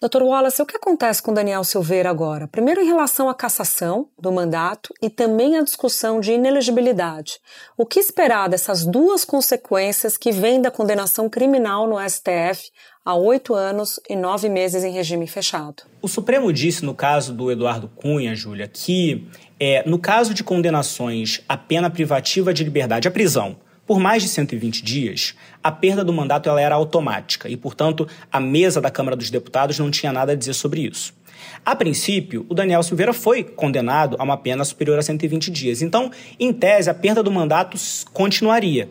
Doutor 0.05 0.21
Wallace, 0.21 0.61
o 0.61 0.67
que 0.67 0.77
acontece 0.77 1.19
com 1.19 1.33
Daniel 1.33 1.63
Silveira 1.63 2.11
agora? 2.11 2.47
Primeiro, 2.47 2.79
em 2.79 2.85
relação 2.85 3.27
à 3.27 3.33
cassação 3.33 4.07
do 4.19 4.31
mandato 4.31 4.93
e 5.01 5.09
também 5.09 5.57
a 5.57 5.63
discussão 5.63 6.19
de 6.19 6.31
inelegibilidade. 6.31 7.39
O 7.75 7.87
que 7.87 7.99
esperar 7.99 8.47
dessas 8.47 8.85
duas 8.85 9.25
consequências 9.25 10.15
que 10.15 10.31
vêm 10.31 10.61
da 10.61 10.69
condenação 10.69 11.27
criminal 11.27 11.87
no 11.87 11.97
STF 12.07 12.69
há 13.03 13.15
oito 13.15 13.55
anos 13.55 13.99
e 14.07 14.15
nove 14.15 14.47
meses 14.47 14.83
em 14.83 14.91
regime 14.91 15.25
fechado? 15.25 15.81
O 16.03 16.07
Supremo 16.07 16.53
disse 16.53 16.85
no 16.85 16.93
caso 16.93 17.33
do 17.33 17.51
Eduardo 17.51 17.87
Cunha, 17.87 18.35
Júlia, 18.35 18.67
que 18.67 19.27
é, 19.59 19.89
no 19.89 19.97
caso 19.97 20.35
de 20.35 20.43
condenações 20.43 21.41
à 21.49 21.57
pena 21.57 21.89
privativa 21.89 22.53
de 22.53 22.63
liberdade, 22.63 23.07
a 23.07 23.11
prisão, 23.11 23.57
por 23.85 23.99
mais 23.99 24.23
de 24.23 24.29
120 24.29 24.83
dias, 24.83 25.35
a 25.63 25.71
perda 25.71 26.03
do 26.03 26.11
mandato 26.11 26.49
ela 26.49 26.61
era 26.61 26.75
automática 26.75 27.47
e, 27.47 27.55
portanto, 27.55 28.07
a 28.31 28.39
mesa 28.39 28.81
da 28.81 28.89
Câmara 28.89 29.15
dos 29.15 29.29
Deputados 29.29 29.77
não 29.77 29.91
tinha 29.91 30.11
nada 30.11 30.31
a 30.31 30.35
dizer 30.35 30.53
sobre 30.53 30.81
isso. 30.81 31.13
A 31.63 31.75
princípio, 31.75 32.45
o 32.49 32.53
Daniel 32.53 32.83
Silveira 32.83 33.13
foi 33.13 33.43
condenado 33.43 34.15
a 34.19 34.23
uma 34.23 34.37
pena 34.37 34.63
superior 34.63 34.97
a 34.97 35.01
120 35.01 35.51
dias. 35.51 35.81
Então, 35.81 36.11
em 36.39 36.51
tese, 36.51 36.89
a 36.89 36.93
perda 36.93 37.21
do 37.21 37.31
mandato 37.31 37.77
continuaria. 38.13 38.89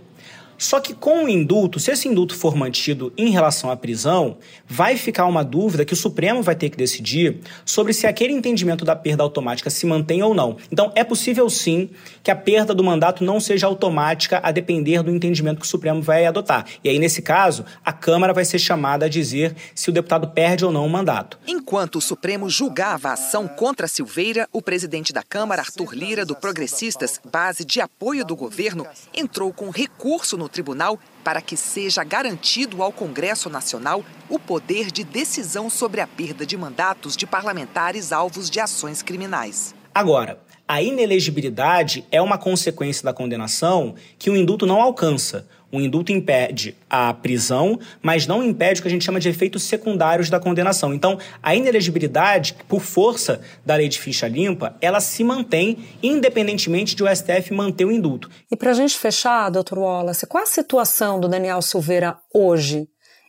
Só 0.59 0.81
que 0.81 0.95
com 0.95 1.25
o 1.25 1.29
indulto, 1.29 1.79
se 1.81 1.91
esse 1.91 2.09
indulto 2.09 2.35
for 2.35 2.57
mantido 2.57 3.13
em 3.17 3.31
relação 3.31 3.71
à 3.71 3.77
prisão, 3.77 4.39
vai 4.67 4.97
ficar 4.97 5.27
uma 5.27 5.45
dúvida 5.45 5.85
que 5.85 5.93
o 5.93 5.97
Supremo 5.97 6.43
vai 6.43 6.55
ter 6.55 6.71
que 6.71 6.77
decidir 6.77 7.41
sobre 7.65 7.93
se 7.93 8.07
aquele 8.07 8.33
entendimento 8.33 8.85
da 8.85 8.97
perda 8.97 9.23
automática 9.23 9.71
se 9.71 9.87
mantém 9.87 10.23
ou 10.23 10.35
não. 10.35 10.57
Então, 10.71 10.93
é 10.95 11.05
possível 11.05 11.49
sim 11.51 11.91
que 12.23 12.31
a 12.31 12.37
perda 12.37 12.75
do 12.75 12.85
mandato 12.85 13.25
não 13.25 13.41
seja 13.41 13.67
automática 13.67 14.41
a 14.43 14.51
depender 14.51 15.03
do 15.03 15.11
entendimento 15.11 15.61
que 15.61 15.67
o 15.67 15.69
Supremo 15.69 16.01
vai 16.01 16.27
adotar. 16.27 16.67
E 16.83 16.89
aí, 16.89 16.99
nesse 16.99 17.23
caso, 17.23 17.65
a 17.85 17.93
Câmara 17.93 18.33
vai 18.33 18.45
ser 18.45 18.59
chamada 18.59 19.07
a 19.07 19.09
dizer 19.09 19.55
se 19.75 19.91
o 19.91 19.93
deputado 19.93 20.29
perde 20.29 20.65
ou 20.65 20.73
não 20.73 20.87
o 20.87 20.91
mandato. 20.91 21.39
Enquanto 21.47 21.97
o 21.97 22.01
Supremo 22.01 22.49
julgava 22.49 23.09
a 23.09 23.13
ação 23.13 23.47
contra 23.47 23.89
Silveira, 23.89 24.49
o 24.53 24.63
presidente 24.63 25.13
da 25.13 25.23
Câmara, 25.23 25.63
Arthur 25.63 25.95
Lira, 25.95 26.25
do 26.25 26.35
Progressistas, 26.35 27.21
base 27.31 27.65
de 27.65 27.81
apoio 27.81 28.25
do 28.25 28.37
governo, 28.37 28.87
entrou 29.15 29.53
com 29.53 29.71
recurso 29.71 30.37
no 30.37 30.44
no 30.45 30.49
tribunal 30.49 30.99
para 31.25 31.41
que 31.41 31.57
seja 31.57 32.05
garantido 32.05 32.83
ao 32.83 32.93
Congresso 32.93 33.49
Nacional 33.49 34.05
o 34.29 34.39
poder 34.39 34.91
de 34.91 35.03
decisão 35.03 35.71
sobre 35.71 36.03
a 36.03 36.07
perda 36.07 36.45
de 36.45 36.57
mandatos 36.57 37.17
de 37.17 37.27
parlamentares 37.27 38.13
alvos 38.13 38.51
de 38.51 38.61
ações 38.61 39.03
criminais. 39.03 39.75
Agora, 39.95 40.39
a 40.69 40.83
inelegibilidade 40.83 42.05
é 42.11 42.21
uma 42.21 42.37
consequência 42.37 43.05
da 43.05 43.13
condenação 43.13 43.95
que 44.19 44.29
o 44.29 44.37
indulto 44.37 44.67
não 44.67 44.81
alcança. 44.81 45.49
O 45.75 45.81
indulto 45.81 46.13
impede 46.13 46.77
a 46.89 47.13
prisão, 47.13 47.81
mas 48.01 48.29
não 48.29 48.45
impede 48.45 48.79
o 48.79 48.83
que 48.83 48.87
a 48.87 48.91
gente 48.93 49.05
chama 49.05 49.19
de 49.19 49.29
efeitos 49.29 49.65
secundários 49.65 50.31
da 50.31 50.39
condenação. 50.39 50.95
Então, 50.95 51.19
a 51.43 51.53
inelegibilidade, 51.57 52.55
por 52.69 52.81
força 52.81 53.41
da 53.67 53.75
lei 53.75 53.89
de 53.89 53.99
ficha 53.99 54.29
limpa, 54.29 54.77
ela 54.81 55.01
se 55.01 55.25
mantém 55.25 55.79
independentemente 56.01 56.95
de 56.95 57.03
o 57.03 57.09
STF 57.13 57.53
manter 57.53 57.85
o 57.85 57.91
indulto. 57.91 58.31
E 58.49 58.55
para 58.55 58.71
a 58.71 58.75
gente 58.75 58.97
fechar, 58.97 59.51
doutor 59.51 59.81
Wallace, 59.81 60.29
qual 60.29 60.45
a 60.45 60.47
situação 60.47 61.19
do 61.19 61.29
Daniel 61.29 61.61
Silveira 61.61 62.19
hoje? 62.33 62.87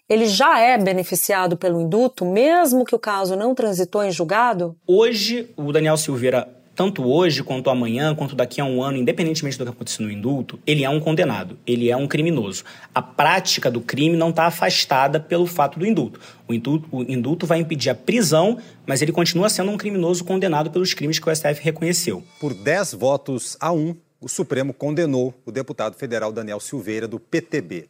ele 0.07 0.27
já 0.27 0.59
é 0.59 0.77
beneficiado 0.77 1.57
pelo 1.57 1.81
indulto, 1.81 2.25
mesmo 2.25 2.85
que 2.85 2.93
o 2.93 2.99
caso 2.99 3.35
não 3.35 3.55
transitou 3.55 4.03
em 4.03 4.11
julgado? 4.11 4.77
Hoje, 4.85 5.49
o 5.57 5.71
Daniel 5.71 5.97
Silveira 5.97 6.47
tanto 6.75 7.07
hoje 7.07 7.41
quanto 7.41 7.69
amanhã, 7.69 8.13
quanto 8.13 8.35
daqui 8.35 8.59
a 8.59 8.65
um 8.65 8.83
ano, 8.83 8.97
independentemente 8.97 9.57
do 9.57 9.63
que 9.63 9.71
acontecer 9.71 10.03
no 10.03 10.11
indulto, 10.11 10.59
ele 10.67 10.83
é 10.83 10.89
um 10.89 10.99
condenado, 10.99 11.57
ele 11.65 11.89
é 11.89 11.95
um 11.95 12.07
criminoso. 12.07 12.63
A 12.93 13.01
prática 13.01 13.71
do 13.71 13.79
crime 13.79 14.17
não 14.17 14.29
está 14.29 14.45
afastada 14.45 15.19
pelo 15.19 15.47
fato 15.47 15.79
do 15.79 15.85
indulto. 15.85 16.19
O, 16.47 16.53
indulto. 16.53 16.87
o 16.91 17.01
indulto 17.03 17.47
vai 17.47 17.59
impedir 17.59 17.89
a 17.89 17.95
prisão, 17.95 18.59
mas 18.85 19.01
ele 19.01 19.11
continua 19.11 19.49
sendo 19.49 19.71
um 19.71 19.77
criminoso 19.77 20.23
condenado 20.25 20.69
pelos 20.69 20.93
crimes 20.93 21.17
que 21.17 21.29
o 21.29 21.35
STF 21.35 21.61
reconheceu. 21.61 22.23
Por 22.39 22.53
10 22.53 22.93
votos 22.93 23.55
a 23.59 23.71
1, 23.71 23.95
o 24.19 24.27
Supremo 24.27 24.73
condenou 24.73 25.33
o 25.45 25.51
deputado 25.51 25.95
federal 25.95 26.31
Daniel 26.31 26.59
Silveira, 26.59 27.07
do 27.07 27.19
PTB. 27.19 27.87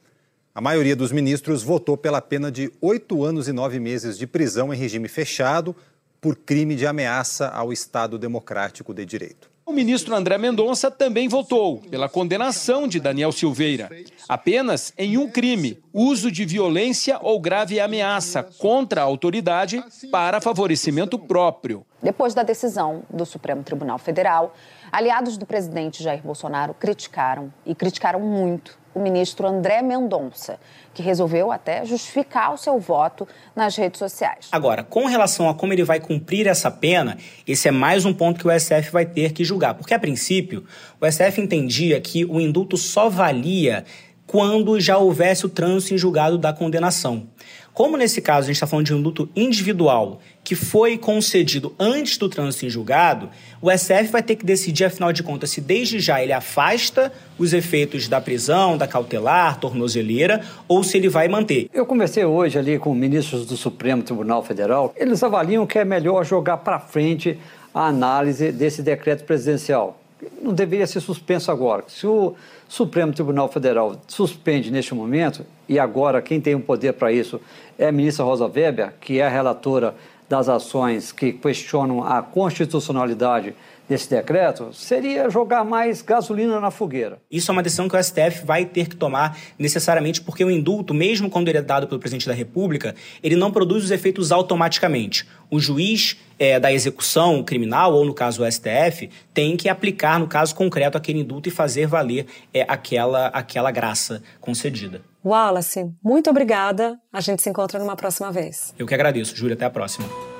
A 0.53 0.61
maioria 0.61 0.95
dos 0.95 1.11
ministros 1.11 1.63
votou 1.63 1.97
pela 1.97 2.21
pena 2.21 2.51
de 2.51 2.71
oito 2.79 3.25
anos 3.25 3.47
e 3.47 3.51
nove 3.51 3.79
meses 3.79 4.17
de 4.17 4.25
prisão 4.25 4.73
em 4.73 4.77
regime 4.77 5.07
fechado, 5.07 5.75
por 6.25 6.35
crime 6.35 6.75
de 6.75 6.87
ameaça 6.87 7.49
ao 7.49 7.71
Estado 7.71 8.17
Democrático 8.17 8.95
de 8.95 9.05
Direito. 9.05 9.47
O 9.63 9.71
ministro 9.71 10.15
André 10.15 10.39
Mendonça 10.39 10.89
também 10.89 11.27
votou 11.27 11.77
pela 11.81 12.09
condenação 12.09 12.87
de 12.87 12.99
Daniel 12.99 13.31
Silveira, 13.31 13.91
apenas 14.27 14.91
em 14.97 15.19
um 15.19 15.29
crime: 15.29 15.77
uso 15.93 16.31
de 16.31 16.43
violência 16.43 17.19
ou 17.21 17.39
grave 17.39 17.79
ameaça 17.79 18.41
contra 18.41 19.01
a 19.01 19.03
autoridade 19.03 19.83
para 20.11 20.41
favorecimento 20.41 21.19
próprio. 21.19 21.85
Depois 22.05 22.35
da 22.35 22.43
decisão 22.43 23.01
do 23.09 23.25
Supremo 23.25 23.63
Tribunal 23.63 23.97
Federal, 23.97 24.53
aliados 24.91 25.37
do 25.37 25.45
presidente 25.47 26.03
Jair 26.03 26.21
Bolsonaro 26.21 26.71
criticaram 26.75 27.51
e 27.65 27.73
criticaram 27.73 28.19
muito 28.19 28.77
o 28.93 28.99
ministro 28.99 29.47
André 29.47 29.81
Mendonça, 29.81 30.59
que 30.93 31.01
resolveu 31.01 31.51
até 31.51 31.83
justificar 31.83 32.53
o 32.53 32.59
seu 32.59 32.79
voto 32.79 33.27
nas 33.55 33.75
redes 33.75 33.97
sociais. 33.97 34.49
Agora, 34.51 34.83
com 34.83 35.07
relação 35.07 35.49
a 35.49 35.55
como 35.55 35.73
ele 35.73 35.83
vai 35.83 35.99
cumprir 35.99 36.45
essa 36.45 36.69
pena, 36.69 37.17
esse 37.47 37.69
é 37.69 37.71
mais 37.71 38.05
um 38.05 38.13
ponto 38.13 38.39
que 38.39 38.47
o 38.47 38.59
STF 38.59 38.91
vai 38.91 39.07
ter 39.07 39.33
que 39.33 39.43
julgar, 39.43 39.73
porque 39.73 39.95
a 39.95 39.99
princípio 39.99 40.63
o 41.01 41.11
STF 41.11 41.41
entendia 41.41 41.99
que 41.99 42.23
o 42.23 42.39
indulto 42.39 42.77
só 42.77 43.09
valia 43.09 43.83
quando 44.27 44.79
já 44.79 44.97
houvesse 44.97 45.45
o 45.47 45.49
trânsito 45.49 45.95
em 45.95 45.97
julgado 45.97 46.37
da 46.37 46.53
condenação. 46.53 47.27
Como 47.75 47.97
nesse 47.97 48.21
caso 48.21 48.45
a 48.45 48.47
gente 48.47 48.55
está 48.55 48.65
falando 48.65 48.85
de 48.85 48.93
um 48.93 48.99
indulto 48.99 49.27
individual 49.35 50.21
que 50.45 50.55
foi 50.55 50.97
concedido 50.97 51.75
antes 51.77 52.17
do 52.17 52.29
trânsito 52.29 52.65
em 52.65 52.69
julgado, 52.69 53.29
o 53.61 53.69
STF 53.69 54.05
vai 54.05 54.23
ter 54.23 54.37
que 54.37 54.45
decidir, 54.45 54.85
afinal 54.85 55.11
de 55.11 55.21
contas, 55.21 55.49
se 55.49 55.59
desde 55.59 55.99
já 55.99 56.23
ele 56.23 56.31
afasta 56.31 57.11
os 57.37 57.51
efeitos 57.51 58.07
da 58.07 58.21
prisão, 58.21 58.77
da 58.77 58.87
cautelar, 58.87 59.59
tornozeleira, 59.59 60.39
ou 60.69 60.85
se 60.85 60.95
ele 60.95 61.09
vai 61.09 61.27
manter. 61.27 61.69
Eu 61.73 61.85
conversei 61.85 62.23
hoje 62.23 62.57
ali 62.57 62.79
com 62.79 62.95
ministros 62.95 63.45
do 63.45 63.57
Supremo 63.57 64.01
Tribunal 64.01 64.41
Federal. 64.41 64.93
Eles 64.95 65.21
avaliam 65.21 65.67
que 65.67 65.77
é 65.77 65.83
melhor 65.83 66.23
jogar 66.23 66.59
para 66.59 66.79
frente 66.79 67.37
a 67.73 67.87
análise 67.87 68.53
desse 68.53 68.81
decreto 68.81 69.25
presidencial. 69.25 69.99
Não 70.41 70.53
deveria 70.53 70.87
ser 70.87 71.01
suspenso 71.01 71.51
agora. 71.51 71.83
Se 71.87 72.07
o 72.07 72.35
Supremo 72.67 73.13
Tribunal 73.13 73.49
Federal 73.49 73.95
suspende 74.07 74.71
neste 74.71 74.93
momento, 74.93 75.45
e 75.67 75.77
agora 75.77 76.21
quem 76.21 76.39
tem 76.39 76.55
o 76.55 76.59
poder 76.59 76.93
para 76.93 77.11
isso 77.11 77.39
é 77.77 77.87
a 77.87 77.91
ministra 77.91 78.23
Rosa 78.23 78.45
Weber, 78.45 78.93
que 79.01 79.19
é 79.19 79.25
a 79.25 79.29
relatora 79.29 79.95
das 80.29 80.49
ações 80.49 81.11
que 81.11 81.33
questionam 81.33 82.03
a 82.03 82.21
constitucionalidade 82.21 83.53
desse 83.87 84.09
decreto 84.09 84.73
seria 84.73 85.29
jogar 85.29 85.63
mais 85.63 86.01
gasolina 86.01 86.59
na 86.59 86.71
fogueira. 86.71 87.19
Isso 87.29 87.51
é 87.51 87.53
uma 87.53 87.63
decisão 87.63 87.87
que 87.87 87.95
o 87.95 88.03
STF 88.03 88.45
vai 88.45 88.65
ter 88.65 88.87
que 88.87 88.95
tomar 88.95 89.37
necessariamente, 89.57 90.21
porque 90.21 90.43
o 90.43 90.51
indulto, 90.51 90.93
mesmo 90.93 91.29
quando 91.29 91.47
ele 91.47 91.57
é 91.57 91.61
dado 91.61 91.87
pelo 91.87 91.99
presidente 91.99 92.27
da 92.27 92.33
República, 92.33 92.95
ele 93.23 93.35
não 93.35 93.51
produz 93.51 93.83
os 93.83 93.91
efeitos 93.91 94.31
automaticamente. 94.31 95.27
O 95.49 95.59
juiz 95.59 96.17
é, 96.39 96.59
da 96.59 96.71
execução 96.71 97.43
criminal, 97.43 97.93
ou 97.93 98.05
no 98.05 98.13
caso 98.13 98.43
o 98.43 98.51
STF, 98.51 99.09
tem 99.33 99.55
que 99.55 99.69
aplicar, 99.69 100.19
no 100.19 100.27
caso 100.27 100.53
concreto, 100.55 100.97
aquele 100.97 101.19
indulto 101.19 101.49
e 101.49 101.51
fazer 101.51 101.87
valer 101.87 102.25
é, 102.53 102.65
aquela, 102.67 103.27
aquela 103.27 103.71
graça 103.71 104.21
concedida. 104.41 105.01
Wallace, 105.23 105.91
muito 106.03 106.29
obrigada. 106.29 106.99
A 107.11 107.19
gente 107.19 107.41
se 107.41 107.49
encontra 107.49 107.79
numa 107.79 107.95
próxima 107.95 108.31
vez. 108.31 108.73
Eu 108.77 108.85
que 108.85 108.93
agradeço, 108.93 109.35
Júlia. 109.35 109.55
Até 109.55 109.65
a 109.65 109.69
próxima. 109.69 110.34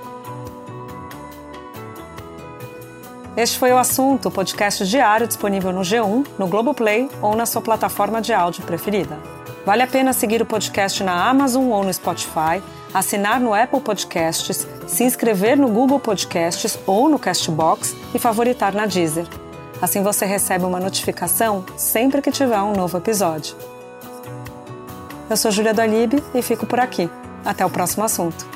Este 3.38 3.60
foi 3.60 3.74
o 3.74 3.78
assunto, 3.78 4.32
podcast 4.32 4.86
diário 4.86 5.28
disponível 5.28 5.74
no 5.74 5.82
G1, 5.82 6.26
no 6.40 6.48
Globoplay 6.48 7.10
ou 7.22 7.36
na 7.36 7.46
sua 7.46 7.62
plataforma 7.62 8.22
de 8.22 8.34
áudio 8.34 8.64
preferida. 8.64 9.18
Vale 9.66 9.84
a 9.84 9.88
pena 9.88 10.14
seguir 10.14 10.42
o 10.42 10.46
podcast 10.46 11.04
na 11.04 11.28
Amazon 11.28 11.66
ou 11.70 11.84
no 11.84 11.94
Spotify, 11.94 12.64
assinar 12.94 13.42
no 13.42 13.54
Apple 13.54 13.82
Podcasts, 13.82 14.66
se 14.88 15.04
inscrever 15.04 15.58
no 15.58 15.68
Google 15.68 16.00
Podcasts 16.00 16.80
ou 16.88 17.10
no 17.10 17.20
Castbox 17.20 17.94
e 18.14 18.20
favoritar 18.20 18.74
na 18.74 18.86
Deezer. 18.86 19.28
Assim 19.82 20.02
você 20.02 20.26
recebe 20.26 20.64
uma 20.64 20.80
notificação 20.80 21.66
sempre 21.76 22.22
que 22.22 22.32
tiver 22.32 22.62
um 22.62 22.72
novo 22.72 22.98
episódio. 22.98 23.54
Eu 25.30 25.36
sou 25.36 25.52
Júlia 25.52 25.74
do 25.74 25.82
Alibe 25.82 26.24
e 26.34 26.42
fico 26.42 26.66
por 26.66 26.80
aqui. 26.80 27.10
Até 27.44 27.66
o 27.66 27.70
próximo 27.70 28.06
assunto. 28.06 28.55